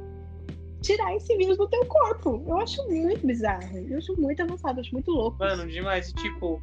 tirar 0.83 1.14
esse 1.16 1.37
vírus 1.37 1.57
do 1.57 1.68
teu 1.68 1.85
corpo. 1.87 2.43
Eu 2.47 2.59
acho 2.59 2.87
muito 2.89 3.26
bizarro. 3.26 3.79
Eu 3.79 3.99
acho 3.99 4.20
muito 4.20 4.43
avançado, 4.43 4.79
eu 4.79 4.83
acho 4.83 4.93
muito 4.93 5.11
louco. 5.11 5.39
Mano, 5.39 5.66
demais. 5.66 6.12
Tipo, 6.12 6.61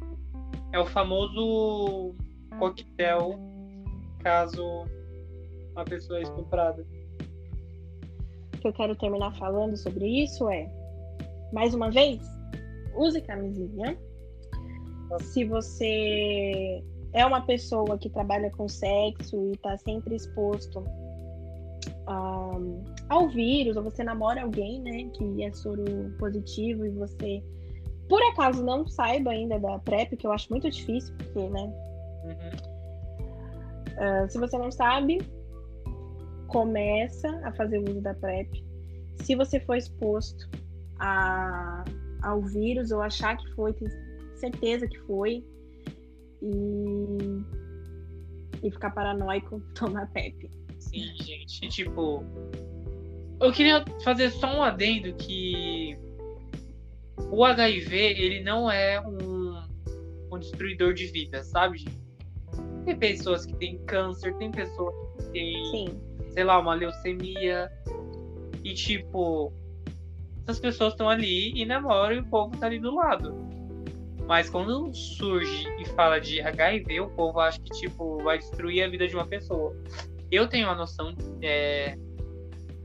é 0.72 0.78
o 0.78 0.86
famoso 0.86 2.14
coquetel 2.58 3.38
caso 4.22 4.86
uma 5.72 5.84
pessoa 5.84 6.18
é 6.18 6.22
estuprada. 6.22 6.86
O 8.54 8.58
que 8.58 8.66
eu 8.66 8.72
quero 8.72 8.96
terminar 8.96 9.36
falando 9.36 9.76
sobre 9.76 10.24
isso 10.24 10.48
é, 10.48 10.68
mais 11.52 11.74
uma 11.74 11.90
vez, 11.90 12.20
use 12.96 13.20
camisinha. 13.20 13.96
Se 15.20 15.44
você 15.44 16.82
é 17.12 17.24
uma 17.24 17.40
pessoa 17.40 17.96
que 17.98 18.10
trabalha 18.10 18.50
com 18.50 18.68
sexo 18.68 19.36
e 19.46 19.52
está 19.52 19.76
sempre 19.78 20.16
exposto 20.16 20.80
um, 22.08 22.84
ao 23.08 23.28
vírus, 23.28 23.76
ou 23.76 23.82
você 23.82 24.04
namora 24.04 24.42
alguém, 24.42 24.80
né, 24.80 25.10
que 25.14 25.42
é 25.42 25.52
soro 25.52 25.84
positivo 26.18 26.84
e 26.84 26.90
você 26.90 27.42
por 28.08 28.22
acaso 28.22 28.64
não 28.64 28.86
saiba 28.86 29.30
ainda 29.32 29.58
da 29.58 29.78
PrEP, 29.80 30.16
que 30.16 30.26
eu 30.26 30.32
acho 30.32 30.48
muito 30.50 30.70
difícil, 30.70 31.14
porque, 31.16 31.48
né? 31.48 31.72
Uhum. 32.24 32.76
Uh, 33.96 34.30
se 34.30 34.38
você 34.38 34.56
não 34.58 34.70
sabe, 34.70 35.18
começa 36.46 37.28
a 37.44 37.52
fazer 37.52 37.78
uso 37.78 38.00
da 38.00 38.14
PrEP. 38.14 38.64
Se 39.16 39.34
você 39.34 39.58
for 39.58 39.76
exposto 39.76 40.48
a, 41.00 41.84
ao 42.22 42.42
vírus 42.42 42.92
ou 42.92 43.00
achar 43.00 43.36
que 43.36 43.50
foi, 43.54 43.72
tem 43.72 43.88
certeza 44.36 44.86
que 44.86 44.98
foi, 45.00 45.44
e, 46.42 47.42
e 48.62 48.70
ficar 48.70 48.90
paranoico, 48.90 49.60
tomar 49.74 50.06
PrEP. 50.08 50.50
Sim, 50.78 51.12
gente. 51.22 51.68
Tipo, 51.68 52.22
eu 53.40 53.52
queria 53.52 53.84
fazer 54.02 54.30
só 54.30 54.58
um 54.58 54.62
adendo 54.62 55.12
que 55.14 55.98
o 57.30 57.44
HIV, 57.44 57.96
ele 57.96 58.42
não 58.42 58.70
é 58.70 59.00
um, 59.00 59.62
um 60.32 60.38
destruidor 60.38 60.94
de 60.94 61.06
vida, 61.06 61.42
sabe, 61.42 61.84
Tem 62.84 62.96
pessoas 62.96 63.46
que 63.46 63.54
têm 63.56 63.78
câncer, 63.84 64.34
tem 64.36 64.50
pessoas 64.50 64.94
que 65.16 65.30
têm, 65.32 65.64
Sim. 65.70 66.00
sei 66.30 66.44
lá, 66.44 66.58
uma 66.58 66.74
leucemia. 66.74 67.70
E, 68.62 68.74
tipo, 68.74 69.52
essas 70.42 70.60
pessoas 70.60 70.92
estão 70.92 71.08
ali 71.08 71.52
e 71.54 71.64
namoram 71.64 72.16
e 72.16 72.18
o 72.20 72.26
povo 72.26 72.56
tá 72.56 72.66
ali 72.66 72.78
do 72.78 72.94
lado. 72.94 73.45
Mas 74.26 74.50
quando 74.50 74.92
surge 74.92 75.66
e 75.78 75.84
fala 75.90 76.20
de 76.20 76.40
HIV, 76.40 77.00
o 77.00 77.10
povo 77.10 77.38
acha 77.38 77.60
que, 77.60 77.70
tipo, 77.70 78.22
vai 78.22 78.38
destruir 78.38 78.82
a 78.82 78.88
vida 78.88 79.06
de 79.06 79.14
uma 79.14 79.26
pessoa. 79.26 79.74
Eu 80.30 80.48
tenho 80.48 80.68
a 80.68 80.74
noção 80.74 81.14
é, 81.40 81.96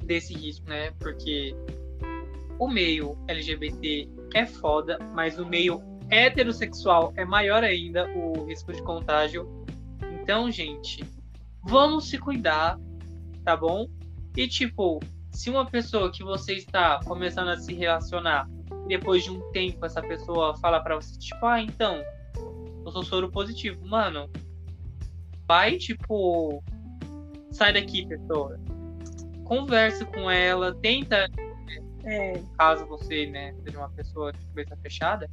desse 0.03 0.33
risco, 0.33 0.69
né? 0.69 0.91
Porque 0.99 1.55
o 2.59 2.67
meio 2.67 3.17
LGBT 3.27 4.07
é 4.35 4.45
foda, 4.45 4.99
mas 5.15 5.39
o 5.39 5.45
meio 5.45 5.81
heterossexual 6.11 7.11
é 7.15 7.25
maior 7.25 7.63
ainda 7.63 8.07
o 8.15 8.45
risco 8.45 8.71
de 8.71 8.83
contágio. 8.83 9.49
Então, 10.21 10.51
gente, 10.51 11.03
vamos 11.63 12.07
se 12.09 12.19
cuidar, 12.19 12.79
tá 13.43 13.57
bom? 13.57 13.87
E 14.37 14.47
tipo, 14.47 14.99
se 15.31 15.49
uma 15.49 15.65
pessoa 15.65 16.11
que 16.11 16.23
você 16.23 16.53
está 16.53 16.99
começando 17.03 17.49
a 17.49 17.57
se 17.57 17.73
relacionar, 17.73 18.47
depois 18.91 19.23
de 19.23 19.31
um 19.31 19.39
tempo 19.51 19.85
essa 19.85 20.01
pessoa 20.01 20.53
fala 20.57 20.81
para 20.81 20.95
você, 20.95 21.17
tipo, 21.17 21.45
ah, 21.45 21.61
então, 21.61 22.03
eu 22.85 22.91
sou 22.91 23.03
soro 23.03 23.31
positivo, 23.31 23.87
mano, 23.87 24.29
vai, 25.47 25.77
tipo, 25.77 26.61
sai 27.51 27.71
daqui, 27.71 28.05
pessoa. 28.05 28.59
Converse 29.45 30.03
com 30.05 30.29
ela, 30.29 30.75
tenta, 30.75 31.29
É, 32.03 32.33
caso 32.57 32.85
você 32.85 33.27
né, 33.27 33.53
seja 33.63 33.77
uma 33.77 33.89
pessoa 33.91 34.33
de 34.33 34.39
cabeça 34.47 34.75
fechada, 34.81 35.29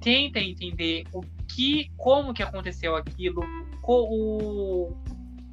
tenta 0.00 0.38
entender 0.38 1.04
o 1.12 1.20
que, 1.54 1.90
como 1.98 2.32
que 2.32 2.42
aconteceu 2.42 2.96
aquilo, 2.96 3.42
co, 3.82 4.06
o, 4.08 4.96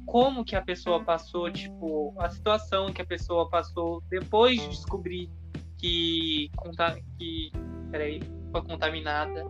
como 0.06 0.44
que 0.46 0.56
a 0.56 0.62
pessoa 0.62 1.04
passou, 1.04 1.50
tipo, 1.50 2.14
a 2.18 2.30
situação 2.30 2.90
que 2.90 3.02
a 3.02 3.06
pessoa 3.06 3.50
passou 3.50 4.02
depois 4.08 4.58
de 4.62 4.68
descobrir 4.68 5.28
que, 5.84 6.50
que 7.18 7.52
peraí, 7.90 8.20
foi 8.50 8.62
contaminada. 8.62 9.44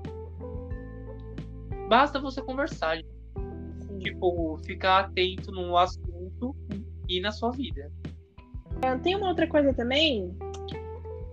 Basta 1.88 2.18
você 2.18 2.42
conversar, 2.42 2.98
sim. 2.98 3.98
tipo, 4.00 4.58
ficar 4.64 5.04
atento 5.04 5.52
no 5.52 5.76
assunto 5.76 6.56
e 7.08 7.20
na 7.20 7.30
sua 7.30 7.52
vida. 7.52 7.92
Tem 9.02 9.14
uma 9.14 9.28
outra 9.28 9.46
coisa 9.46 9.72
também. 9.72 10.36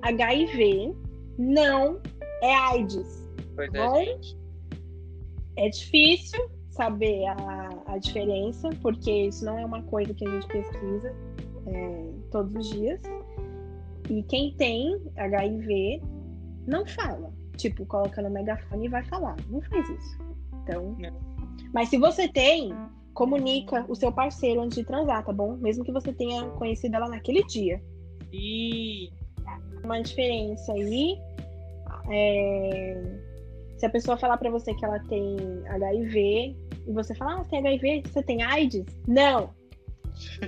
HIV 0.04 0.93
não 1.38 1.99
é 2.43 2.54
AIDS. 2.54 3.28
Pois 3.56 3.74
é, 3.74 3.88
Bom. 3.88 3.95
gente. 3.95 4.38
É 5.58 5.70
difícil 5.70 6.49
saber 6.70 7.26
a, 7.26 7.70
a 7.88 7.97
diferença, 7.97 8.70
porque 8.82 9.12
isso 9.28 9.43
não 9.43 9.58
é 9.58 9.66
uma 9.66 9.82
coisa 9.84 10.14
que 10.14 10.28
a 10.28 10.32
gente 10.32 10.47
pesquisa 10.47 11.16
é, 11.68 12.12
todos 12.32 12.56
os 12.56 12.70
dias. 12.70 13.02
E 14.12 14.24
quem 14.24 14.53
tem 14.55 15.01
HIV 15.16 16.01
não 16.68 16.86
fala. 16.86 17.32
Tipo, 17.55 17.86
coloca 17.86 18.22
no 18.22 18.30
megafone 18.30 18.88
e 18.88 18.89
vai 18.89 19.03
falar. 19.05 19.38
Não 19.49 19.62
faz 19.62 19.89
isso. 19.89 20.18
Então. 20.64 20.97
Não. 20.99 21.18
Mas 21.74 21.88
se 21.88 21.97
você 21.97 22.28
tem, 22.28 22.74
comunica 23.14 23.86
o 23.88 23.95
seu 23.95 24.12
parceiro 24.12 24.59
antes 24.62 24.78
de 24.78 24.84
transar, 24.84 25.24
tá 25.24 25.32
bom? 25.32 25.55
Mesmo 25.57 25.86
que 25.86 25.93
você 25.93 26.12
tenha 26.12 26.45
conhecido 26.51 26.95
ela 26.97 27.07
naquele 27.07 27.41
dia. 27.45 27.82
E 28.34 29.09
Uma 29.84 30.01
diferença 30.01 30.74
aí. 30.74 31.18
é, 32.09 33.01
Se 33.78 33.86
a 33.86 33.89
pessoa 33.89 34.18
falar 34.18 34.38
pra 34.38 34.49
você 34.49 34.74
que 34.74 34.84
ela 34.84 34.99
tem 35.07 35.38
HIV 35.70 36.57
e 36.88 36.91
você 36.91 37.16
falar, 37.16 37.36
ah, 37.36 37.43
você 37.43 37.49
tem 37.51 37.59
HIV, 37.59 38.03
você 38.07 38.24
tem 38.24 38.43
AIDS? 38.43 38.86
Não! 39.07 39.51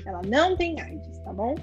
Ela 0.06 0.22
não 0.28 0.58
tem 0.58 0.80
AIDS, 0.82 1.18
tá 1.20 1.32
bom? 1.32 1.56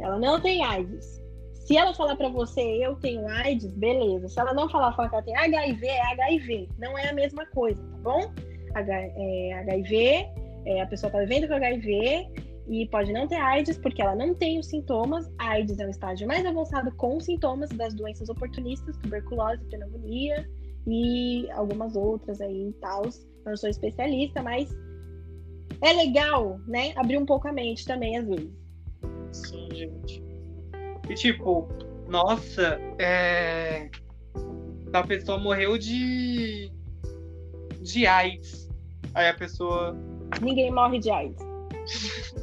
Ela 0.00 0.18
não 0.18 0.40
tem 0.40 0.64
AIDS. 0.64 1.20
Se 1.66 1.76
ela 1.76 1.94
falar 1.94 2.16
pra 2.16 2.28
você, 2.28 2.60
eu 2.60 2.96
tenho 2.96 3.26
AIDS, 3.28 3.72
beleza. 3.74 4.28
Se 4.28 4.40
ela 4.40 4.52
não 4.52 4.68
falar, 4.68 4.92
falar 4.94 5.08
que 5.08 5.14
ela 5.14 5.24
tem 5.24 5.36
HIV, 5.36 5.86
é 5.86 6.12
HIV. 6.12 6.68
Não 6.78 6.98
é 6.98 7.08
a 7.08 7.12
mesma 7.12 7.46
coisa, 7.46 7.80
tá 7.80 7.98
bom? 7.98 8.32
H- 8.74 9.12
é, 9.16 9.52
HIV, 9.60 10.26
é, 10.66 10.80
a 10.80 10.86
pessoa 10.86 11.12
tá 11.12 11.18
vivendo 11.20 11.46
com 11.46 11.54
HIV 11.54 12.28
e 12.68 12.88
pode 12.88 13.12
não 13.12 13.26
ter 13.26 13.36
AIDS 13.36 13.78
porque 13.78 14.02
ela 14.02 14.16
não 14.16 14.34
tem 14.34 14.58
os 14.58 14.66
sintomas. 14.66 15.30
AIDS 15.38 15.78
é 15.78 15.86
um 15.86 15.90
estágio 15.90 16.26
mais 16.26 16.44
avançado 16.44 16.94
com 16.96 17.20
sintomas 17.20 17.70
das 17.70 17.94
doenças 17.94 18.28
oportunistas, 18.28 18.96
tuberculose, 18.98 19.64
pneumonia 19.66 20.48
e 20.86 21.48
algumas 21.52 21.94
outras 21.94 22.40
aí 22.40 22.68
e 22.68 22.72
tal. 22.80 23.04
Eu 23.04 23.10
não 23.50 23.56
sou 23.56 23.68
especialista, 23.68 24.42
mas 24.42 24.68
é 25.82 25.92
legal, 25.92 26.58
né? 26.66 26.92
Abrir 26.96 27.18
um 27.18 27.26
pouco 27.26 27.48
a 27.48 27.52
mente 27.52 27.84
também, 27.84 28.16
às 28.16 28.26
vezes. 28.26 28.59
Sim, 29.32 29.68
gente. 29.72 30.22
E 31.08 31.14
tipo, 31.14 31.68
nossa, 32.08 32.80
é. 32.98 33.88
A 34.92 35.02
pessoa 35.06 35.38
morreu 35.38 35.78
de. 35.78 36.70
de 37.80 38.06
AIDS. 38.06 38.68
Aí 39.14 39.28
a 39.28 39.34
pessoa. 39.34 39.96
Ninguém 40.40 40.70
morre 40.72 40.98
de 40.98 41.10
AIDS. 41.10 41.38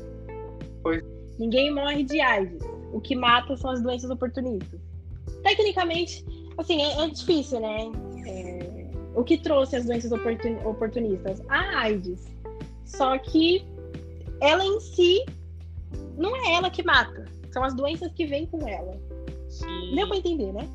Pois. 0.84 1.04
Ninguém 1.38 1.74
morre 1.74 2.04
de 2.04 2.22
AIDS. 2.22 2.62
O 2.94 3.02
que 3.02 3.14
mata 3.16 3.58
são 3.58 3.72
as 3.72 3.82
doenças 3.82 4.10
oportunistas. 4.10 4.80
Tecnicamente, 5.44 6.24
assim, 6.58 6.82
é, 6.82 7.04
é 7.04 7.10
difícil, 7.10 7.60
né? 7.60 7.92
É, 8.26 8.88
O 9.14 9.24
que 9.24 9.38
trouxe 9.38 9.76
as 9.76 9.86
doenças 9.86 10.12
oportun- 10.14 10.60
oportunistas? 10.66 11.42
A 11.50 11.80
AIDS. 11.82 12.26
Só 12.86 13.18
que 13.18 13.66
ela 14.42 14.64
em 14.64 14.80
si 14.80 15.26
não 16.18 16.36
é 16.36 16.54
ela 16.54 16.70
que 16.70 16.84
mata. 16.84 17.26
São 17.52 17.64
as 17.64 17.74
doenças 17.74 18.12
que 18.14 18.26
vêm 18.26 18.46
com 18.46 18.68
ela. 18.68 19.00
Sim. 19.50 19.96
Deu 19.96 20.08
pra 20.08 20.18
entender, 20.18 20.52
né? 20.54 20.68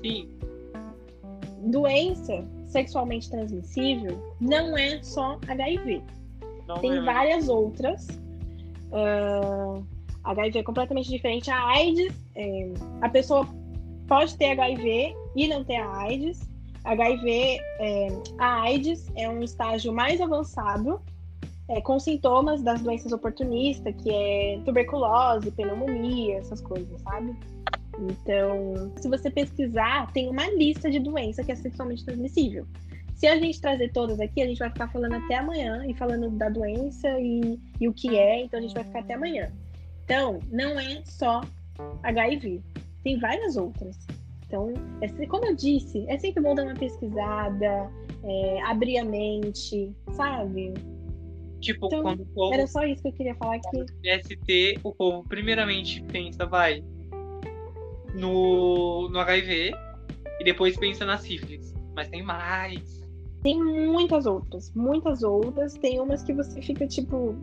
Sim. 0.00 0.28
Doença 1.64 2.44
sexualmente 2.66 3.30
transmissível 3.30 4.34
não 4.40 4.76
é 4.76 5.02
só 5.02 5.38
HIV. 5.46 6.02
Não 6.66 6.78
Tem 6.78 6.96
é. 6.96 7.00
várias 7.00 7.48
outras. 7.48 8.06
Ah, 8.92 9.80
HIV 10.24 10.58
é 10.58 10.62
completamente 10.62 11.08
diferente. 11.08 11.50
A 11.50 11.68
AIDS, 11.68 12.14
é, 12.34 12.72
a 13.00 13.08
pessoa 13.08 13.46
pode 14.08 14.36
ter 14.36 14.58
HIV 14.58 15.14
e 15.36 15.48
não 15.48 15.64
ter 15.64 15.76
a 15.76 15.96
AIDS. 15.98 16.40
HIV, 16.84 17.60
é, 17.80 18.08
a 18.38 18.62
AIDS 18.62 19.10
é 19.16 19.28
um 19.28 19.42
estágio 19.42 19.92
mais 19.92 20.20
avançado, 20.20 21.00
é, 21.68 21.80
com 21.80 21.98
sintomas 21.98 22.62
das 22.62 22.80
doenças 22.82 23.12
oportunistas, 23.12 23.94
que 24.02 24.10
é 24.10 24.60
tuberculose, 24.64 25.50
pneumonia, 25.50 26.38
essas 26.38 26.60
coisas, 26.60 27.00
sabe? 27.02 27.34
Então, 27.98 28.92
se 28.96 29.08
você 29.08 29.30
pesquisar, 29.30 30.10
tem 30.12 30.28
uma 30.28 30.48
lista 30.50 30.90
de 30.90 30.98
doença 30.98 31.44
que 31.44 31.52
é 31.52 31.56
sexualmente 31.56 32.04
transmissível. 32.04 32.66
Se 33.14 33.26
a 33.26 33.36
gente 33.38 33.60
trazer 33.60 33.92
todas 33.92 34.18
aqui, 34.18 34.42
a 34.42 34.46
gente 34.46 34.58
vai 34.58 34.70
ficar 34.70 34.88
falando 34.88 35.14
até 35.14 35.36
amanhã 35.36 35.84
e 35.86 35.94
falando 35.94 36.30
da 36.30 36.48
doença 36.48 37.08
e, 37.20 37.60
e 37.80 37.88
o 37.88 37.92
que 37.92 38.18
é, 38.18 38.42
então 38.42 38.58
a 38.58 38.62
gente 38.62 38.74
vai 38.74 38.84
ficar 38.84 39.00
até 39.00 39.14
amanhã. 39.14 39.52
Então, 40.04 40.40
não 40.50 40.78
é 40.80 41.02
só 41.04 41.40
HIV, 42.02 42.60
tem 43.04 43.18
várias 43.20 43.56
outras. 43.56 43.96
Então, 44.46 44.72
é, 45.00 45.26
como 45.26 45.46
eu 45.46 45.54
disse, 45.54 46.04
é 46.08 46.18
sempre 46.18 46.42
bom 46.42 46.54
dar 46.54 46.64
uma 46.64 46.74
pesquisada, 46.74 47.90
é, 48.24 48.62
abrir 48.62 48.98
a 48.98 49.04
mente, 49.04 49.94
sabe? 50.10 50.74
Tipo, 51.62 51.86
Então, 51.86 52.02
quando 52.02 52.22
o 52.22 52.26
povo 52.26 52.52
Era 52.52 52.66
só 52.66 52.84
isso 52.84 53.02
que 53.02 53.08
eu 53.08 53.12
queria 53.12 53.34
falar 53.36 53.54
aqui. 53.54 53.86
ST, 54.04 54.80
o 54.82 54.92
povo 54.92 55.24
primeiramente 55.28 56.02
pensa, 56.02 56.44
vai, 56.44 56.82
no, 58.14 59.08
no 59.08 59.18
HIV 59.20 59.72
e 60.40 60.44
depois 60.44 60.76
pensa 60.76 61.06
na 61.06 61.16
sífilis. 61.16 61.72
Mas 61.94 62.08
tem 62.08 62.22
mais. 62.22 63.00
Tem 63.42 63.62
muitas 63.62 64.26
outras, 64.26 64.72
muitas 64.74 65.22
outras. 65.22 65.74
Tem 65.74 66.00
umas 66.00 66.22
que 66.24 66.32
você 66.32 66.60
fica 66.60 66.86
tipo. 66.86 67.36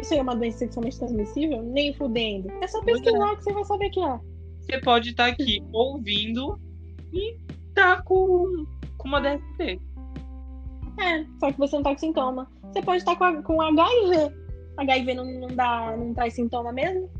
Isso 0.00 0.14
aí 0.14 0.20
é 0.20 0.22
uma 0.22 0.36
doença 0.36 0.58
sexualmente 0.58 0.98
transmissível? 0.98 1.62
Nem 1.62 1.92
fudendo. 1.94 2.50
É 2.62 2.68
só 2.68 2.82
pesquisar 2.82 3.36
que 3.36 3.44
você 3.44 3.52
vai 3.52 3.64
saber 3.64 3.90
que 3.90 4.00
é. 4.00 4.20
Você 4.60 4.78
pode 4.80 5.10
estar 5.10 5.26
aqui 5.26 5.60
ouvindo 5.72 6.58
e 7.12 7.36
tá 7.74 8.00
com, 8.02 8.64
com 8.96 9.08
uma 9.08 9.20
DST. 9.20 9.80
É, 11.00 11.24
só 11.38 11.52
que 11.52 11.58
você 11.58 11.76
não 11.76 11.82
tá 11.82 11.90
com 11.90 11.98
sintoma. 11.98 12.50
Você 12.64 12.82
pode 12.82 12.98
estar 12.98 13.16
com, 13.16 13.42
com 13.42 13.60
HIV. 13.60 14.34
HIV 14.78 15.14
não, 15.14 15.24
não, 15.24 15.48
dá, 15.48 15.96
não 15.96 16.14
traz 16.14 16.34
sintoma 16.34 16.72
mesmo? 16.72 17.10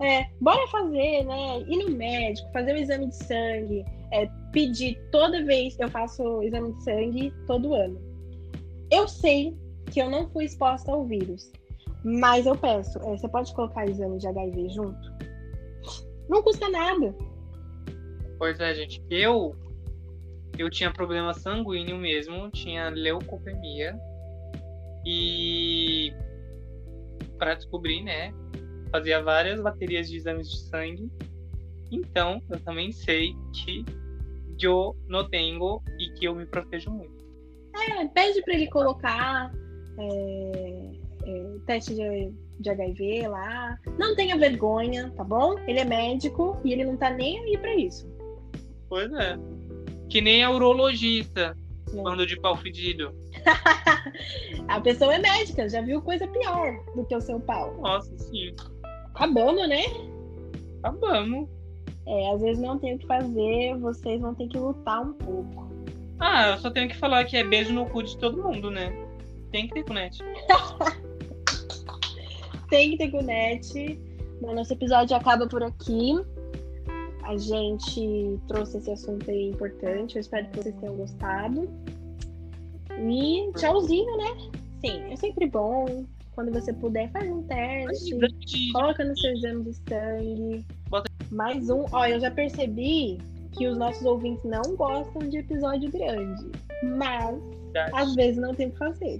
É, 0.00 0.26
bora 0.40 0.66
fazer, 0.68 1.24
né? 1.24 1.60
Ir 1.66 1.84
no 1.84 1.90
médico, 1.96 2.50
fazer 2.52 2.74
o 2.74 2.78
exame 2.78 3.08
de 3.08 3.16
sangue, 3.16 3.84
é, 4.12 4.26
pedir 4.52 4.98
toda 5.10 5.44
vez. 5.44 5.78
Eu 5.78 5.88
faço 5.90 6.42
exame 6.42 6.72
de 6.72 6.84
sangue 6.84 7.34
todo 7.46 7.74
ano. 7.74 8.00
Eu 8.90 9.06
sei 9.06 9.56
que 9.92 10.00
eu 10.00 10.10
não 10.10 10.28
fui 10.30 10.44
exposta 10.44 10.90
ao 10.90 11.04
vírus, 11.04 11.52
mas 12.04 12.46
eu 12.46 12.56
peço, 12.56 12.98
é, 12.98 13.16
você 13.16 13.28
pode 13.28 13.54
colocar 13.54 13.86
exame 13.86 14.18
de 14.18 14.26
HIV 14.26 14.68
junto? 14.70 15.12
Não 16.28 16.42
custa 16.42 16.68
nada. 16.68 17.14
Pois 18.38 18.58
é, 18.58 18.74
gente. 18.74 19.02
Eu 19.10 19.54
eu 20.60 20.68
tinha 20.68 20.92
problema 20.92 21.32
sanguíneo 21.32 21.96
mesmo, 21.96 22.50
tinha 22.50 22.90
leucopenia. 22.90 23.98
E 25.06 26.12
para 27.38 27.54
descobrir, 27.54 28.02
né, 28.02 28.34
fazia 28.90 29.22
várias 29.22 29.58
baterias 29.60 30.08
de 30.08 30.16
exames 30.16 30.50
de 30.50 30.58
sangue. 30.58 31.10
Então, 31.90 32.42
eu 32.50 32.60
também 32.60 32.92
sei 32.92 33.34
que 33.54 33.84
eu 34.60 34.94
não 35.08 35.26
tenho 35.26 35.80
e 35.98 36.10
que 36.10 36.26
eu 36.26 36.34
me 36.34 36.44
protejo 36.44 36.90
muito. 36.90 37.24
É, 37.74 38.06
pede 38.08 38.42
para 38.42 38.54
ele 38.54 38.68
colocar 38.68 39.50
é, 39.98 40.90
é, 41.24 41.58
teste 41.66 41.94
de, 41.94 42.34
de 42.60 42.68
HIV 42.68 43.28
lá. 43.28 43.78
Não 43.98 44.14
tenha 44.14 44.36
vergonha, 44.36 45.10
tá 45.16 45.24
bom? 45.24 45.58
Ele 45.66 45.78
é 45.78 45.84
médico 45.86 46.60
e 46.62 46.74
ele 46.74 46.84
não 46.84 46.98
tá 46.98 47.08
nem 47.08 47.38
aí 47.38 47.56
para 47.56 47.74
isso. 47.74 48.06
Pois 48.90 49.10
é. 49.14 49.38
Que 50.10 50.20
nem 50.20 50.42
a 50.42 50.50
urologista, 50.50 51.56
quando 51.92 52.26
de 52.26 52.38
pau 52.40 52.56
fedido. 52.56 53.14
a 54.68 54.80
pessoa 54.80 55.14
é 55.14 55.18
médica, 55.18 55.68
já 55.68 55.80
viu 55.80 56.02
coisa 56.02 56.26
pior 56.26 56.84
do 56.96 57.04
que 57.04 57.14
o 57.14 57.20
seu 57.20 57.38
pau. 57.40 57.76
Nossa, 57.80 58.16
sim. 58.18 58.52
Acabamos, 59.14 59.68
né? 59.68 59.84
Acabamos. 60.82 61.48
É, 62.06 62.32
às 62.32 62.40
vezes 62.40 62.60
não 62.60 62.76
tem 62.78 62.96
o 62.96 62.98
que 62.98 63.06
fazer, 63.06 63.76
vocês 63.78 64.20
vão 64.20 64.34
ter 64.34 64.48
que 64.48 64.58
lutar 64.58 65.00
um 65.00 65.12
pouco. 65.12 65.70
Ah, 66.18 66.50
eu 66.50 66.58
só 66.58 66.70
tenho 66.70 66.88
que 66.88 66.96
falar 66.96 67.24
que 67.24 67.36
é 67.36 67.44
beijo 67.44 67.72
no 67.72 67.86
cu 67.86 68.02
de 68.02 68.18
todo 68.18 68.42
mundo, 68.42 68.70
né? 68.70 68.92
Tem 69.52 69.68
que 69.68 69.74
ter 69.74 69.84
cunete. 69.84 70.22
tem 72.68 72.90
que 72.90 72.98
ter 72.98 73.10
cunete. 73.10 74.00
Nosso 74.40 74.72
episódio 74.72 75.16
acaba 75.16 75.46
por 75.46 75.62
aqui 75.62 76.14
a 77.30 77.36
gente 77.36 78.40
trouxe 78.48 78.78
esse 78.78 78.90
assunto 78.90 79.30
aí 79.30 79.50
importante. 79.50 80.16
Eu 80.16 80.20
espero 80.20 80.48
que 80.48 80.62
vocês 80.62 80.74
tenham 80.80 80.96
gostado. 80.96 81.70
E 82.98 83.52
tchauzinho, 83.52 84.16
né? 84.16 84.50
Sim, 84.84 85.12
é 85.12 85.16
sempre 85.16 85.46
bom. 85.46 86.04
Quando 86.34 86.52
você 86.52 86.72
puder, 86.72 87.08
faz 87.12 87.30
um 87.30 87.44
teste. 87.44 88.18
Coloca 88.72 89.04
no 89.04 89.16
seu 89.16 89.32
exame 89.32 89.62
de 89.62 89.74
sangue. 89.74 90.66
Mais 91.30 91.70
um. 91.70 91.86
Ó, 91.92 92.04
eu 92.04 92.18
já 92.18 92.32
percebi 92.32 93.18
que 93.52 93.68
os 93.68 93.78
nossos 93.78 94.04
ouvintes 94.04 94.44
não 94.44 94.74
gostam 94.74 95.28
de 95.28 95.38
episódio 95.38 95.88
grande. 95.88 96.50
Mas, 96.82 97.38
Verdade. 97.62 97.92
às 97.94 98.14
vezes, 98.16 98.38
não 98.38 98.54
tem 98.56 98.68
o 98.68 98.70
que 98.72 98.78
fazer. 98.78 99.18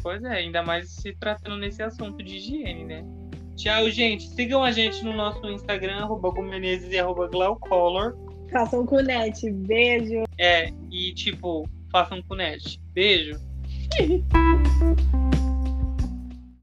Pois 0.00 0.22
é, 0.22 0.32
ainda 0.32 0.62
mais 0.62 0.90
se 0.90 1.12
tratando 1.16 1.56
nesse 1.56 1.82
assunto 1.82 2.22
de 2.22 2.36
higiene, 2.36 2.84
né? 2.84 3.04
Tchau, 3.56 3.90
gente. 3.90 4.28
Sigam 4.28 4.62
a 4.62 4.72
gente 4.72 5.04
no 5.04 5.12
nosso 5.12 5.46
Instagram, 5.46 5.96
arroba 5.96 6.30
Gomenezes 6.30 6.92
e 6.92 6.98
arroba 6.98 7.28
Glaucolor. 7.28 8.16
Façam 8.50 8.84
cunete. 8.84 9.50
Beijo. 9.50 10.24
É, 10.38 10.70
e 10.90 11.12
tipo, 11.14 11.68
façam 11.90 12.22
cunete. 12.22 12.80
Beijo. 12.92 13.40